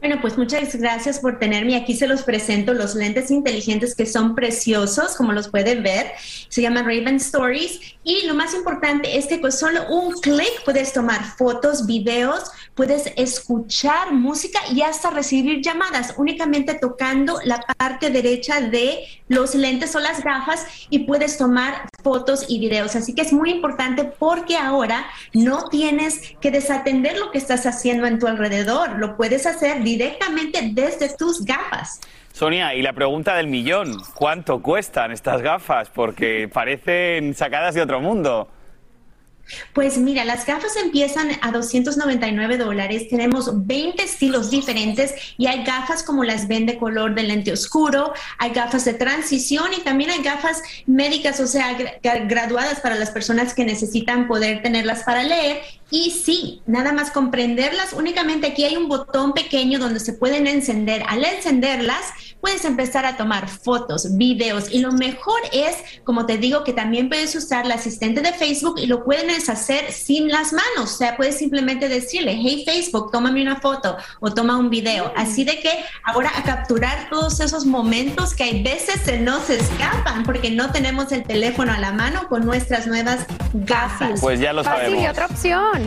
Bueno, 0.00 0.18
pues 0.22 0.38
muchas 0.38 0.74
gracias 0.76 1.18
por 1.18 1.38
tenerme 1.38 1.76
aquí. 1.76 1.94
Se 1.94 2.08
los 2.08 2.22
presento 2.22 2.72
los 2.72 2.94
lentes 2.94 3.30
inteligentes 3.30 3.94
que 3.94 4.06
son 4.06 4.34
preciosos, 4.34 5.14
como 5.14 5.32
los 5.32 5.48
pueden 5.48 5.82
ver. 5.82 6.12
Se 6.48 6.62
llaman 6.62 6.86
Raven 6.86 7.16
Stories. 7.16 7.80
Y 8.02 8.26
lo 8.26 8.34
más 8.34 8.54
importante 8.54 9.18
es 9.18 9.26
que 9.26 9.42
con 9.42 9.52
solo 9.52 9.86
un 9.90 10.12
clic 10.20 10.64
puedes 10.64 10.94
tomar 10.94 11.22
fotos, 11.36 11.84
videos, 11.86 12.50
puedes 12.74 13.12
escuchar 13.16 14.12
música 14.12 14.60
y 14.72 14.82
hasta 14.82 15.10
recibir 15.10 15.60
llamadas 15.60 16.14
únicamente 16.16 16.74
tocando 16.74 17.38
la 17.44 17.60
parte 17.78 18.10
derecha 18.10 18.60
de 18.60 19.04
los 19.28 19.54
lentes 19.54 19.94
o 19.96 20.00
las 20.00 20.22
gafas 20.22 20.66
y 20.90 21.00
puedes 21.00 21.36
tomar 21.36 21.88
fotos 22.02 22.46
y 22.48 22.58
videos. 22.58 22.96
Así 22.96 23.14
que 23.14 23.22
es 23.22 23.32
muy 23.32 23.50
importante 23.50 24.04
porque 24.04 24.56
ahora 24.56 25.06
no 25.32 25.68
tienes 25.68 26.34
que 26.40 26.50
desatender 26.50 27.18
lo 27.18 27.30
que 27.30 27.38
estás 27.38 27.66
haciendo 27.66 28.06
en 28.06 28.18
tu 28.18 28.26
alrededor. 28.26 28.98
Lo 28.98 29.16
puedes 29.16 29.46
hacer 29.46 29.82
directamente 29.82 30.70
desde 30.72 31.14
tus 31.16 31.44
gafas. 31.44 32.00
Sonia, 32.32 32.74
y 32.74 32.82
la 32.82 32.92
pregunta 32.92 33.34
del 33.34 33.48
millón, 33.48 34.00
¿cuánto 34.14 34.62
cuestan 34.62 35.10
estas 35.10 35.42
gafas? 35.42 35.90
Porque 35.90 36.48
parecen 36.48 37.34
sacadas 37.34 37.74
de 37.74 37.82
otro 37.82 38.00
mundo. 38.00 38.48
Pues 39.72 39.98
mira, 39.98 40.24
las 40.24 40.46
gafas 40.46 40.76
empiezan 40.76 41.28
a 41.42 41.50
299 41.50 42.56
dólares. 42.56 43.08
Tenemos 43.08 43.66
20 43.66 44.02
estilos 44.02 44.50
diferentes 44.50 45.14
y 45.36 45.46
hay 45.46 45.64
gafas 45.64 46.02
como 46.02 46.24
las 46.24 46.48
ven 46.48 46.66
de 46.66 46.78
color 46.78 47.14
de 47.14 47.22
lente 47.22 47.52
oscuro, 47.52 48.12
hay 48.38 48.52
gafas 48.52 48.84
de 48.84 48.94
transición 48.94 49.72
y 49.76 49.80
también 49.80 50.10
hay 50.10 50.22
gafas 50.22 50.62
médicas, 50.86 51.40
o 51.40 51.46
sea, 51.46 51.76
graduadas 52.02 52.80
para 52.80 52.96
las 52.96 53.10
personas 53.10 53.54
que 53.54 53.64
necesitan 53.64 54.28
poder 54.28 54.62
tenerlas 54.62 55.02
para 55.04 55.22
leer. 55.22 55.62
Y 55.90 56.10
sí, 56.10 56.62
nada 56.66 56.92
más 56.92 57.10
comprenderlas, 57.10 57.92
únicamente 57.92 58.48
aquí 58.48 58.64
hay 58.64 58.76
un 58.76 58.88
botón 58.88 59.32
pequeño 59.32 59.78
donde 59.78 60.00
se 60.00 60.12
pueden 60.12 60.46
encender. 60.46 61.02
Al 61.08 61.24
encenderlas, 61.24 62.00
puedes 62.40 62.64
empezar 62.64 63.06
a 63.06 63.16
tomar 63.16 63.48
fotos, 63.48 64.16
videos 64.16 64.70
y 64.70 64.78
lo 64.78 64.92
mejor 64.92 65.40
es, 65.52 65.76
como 66.04 66.26
te 66.26 66.38
digo, 66.38 66.64
que 66.64 66.72
también 66.72 67.08
puedes 67.08 67.34
usar 67.34 67.66
la 67.66 67.74
asistente 67.74 68.20
de 68.20 68.32
Facebook 68.32 68.78
y 68.78 68.86
lo 68.86 69.04
pueden 69.04 69.30
hacer 69.30 69.92
sin 69.92 70.28
las 70.28 70.52
manos. 70.52 70.94
O 70.94 70.96
sea, 70.96 71.16
puedes 71.16 71.36
simplemente 71.36 71.88
decirle, 71.88 72.38
hey 72.40 72.62
Facebook, 72.64 73.10
tómame 73.10 73.42
una 73.42 73.60
foto 73.60 73.96
o 74.20 74.32
toma 74.32 74.56
un 74.56 74.70
video. 74.70 75.12
Así 75.16 75.44
de 75.44 75.60
que 75.60 75.70
ahora 76.04 76.30
a 76.36 76.42
capturar 76.42 77.08
todos 77.10 77.40
esos 77.40 77.66
momentos 77.66 78.34
que 78.34 78.44
hay 78.44 78.62
veces 78.62 79.00
se 79.04 79.18
nos 79.18 79.50
escapan 79.50 80.22
porque 80.22 80.50
no 80.50 80.70
tenemos 80.70 81.12
el 81.12 81.24
teléfono 81.24 81.72
a 81.72 81.78
la 81.78 81.92
mano 81.92 82.28
con 82.28 82.44
nuestras 82.46 82.86
nuevas 82.86 83.26
gafas. 83.52 84.20
Pues 84.20 84.40
ya 84.40 84.52
lo 84.52 84.62
sabemos. 84.62 85.02
y 85.02 85.06
otra 85.06 85.26
opción. 85.26 85.79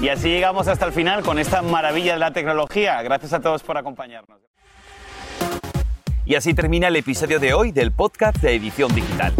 Y 0.00 0.08
así 0.08 0.28
llegamos 0.28 0.66
hasta 0.68 0.86
el 0.86 0.92
final 0.92 1.22
con 1.22 1.38
esta 1.38 1.62
maravilla 1.62 2.14
de 2.14 2.18
la 2.18 2.32
tecnología. 2.32 3.00
Gracias 3.02 3.32
a 3.32 3.40
todos 3.40 3.62
por 3.62 3.78
acompañarnos. 3.78 4.40
Y 6.24 6.36
así 6.36 6.54
termina 6.54 6.88
el 6.88 6.96
episodio 6.96 7.40
de 7.40 7.52
hoy 7.52 7.72
del 7.72 7.90
podcast 7.92 8.36
de 8.38 8.54
Edición 8.54 8.94
Digital. 8.94 9.32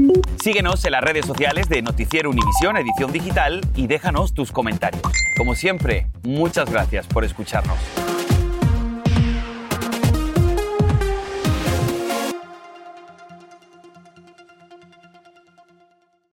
Síguenos 0.43 0.85
en 0.85 0.93
las 0.93 1.03
redes 1.03 1.27
sociales 1.27 1.69
de 1.69 1.81
Noticiero 1.81 2.31
Univisión 2.31 2.77
Edición 2.77 3.13
Digital 3.13 3.61
y 3.77 3.87
déjanos 3.87 4.35
tus 4.35 4.51
comentarios. 4.51 5.03
Como 5.37 5.55
siempre, 5.55 6.09
muchas 6.25 6.71
gracias 6.71 7.07
por 7.07 7.25
escucharnos. 7.25 7.79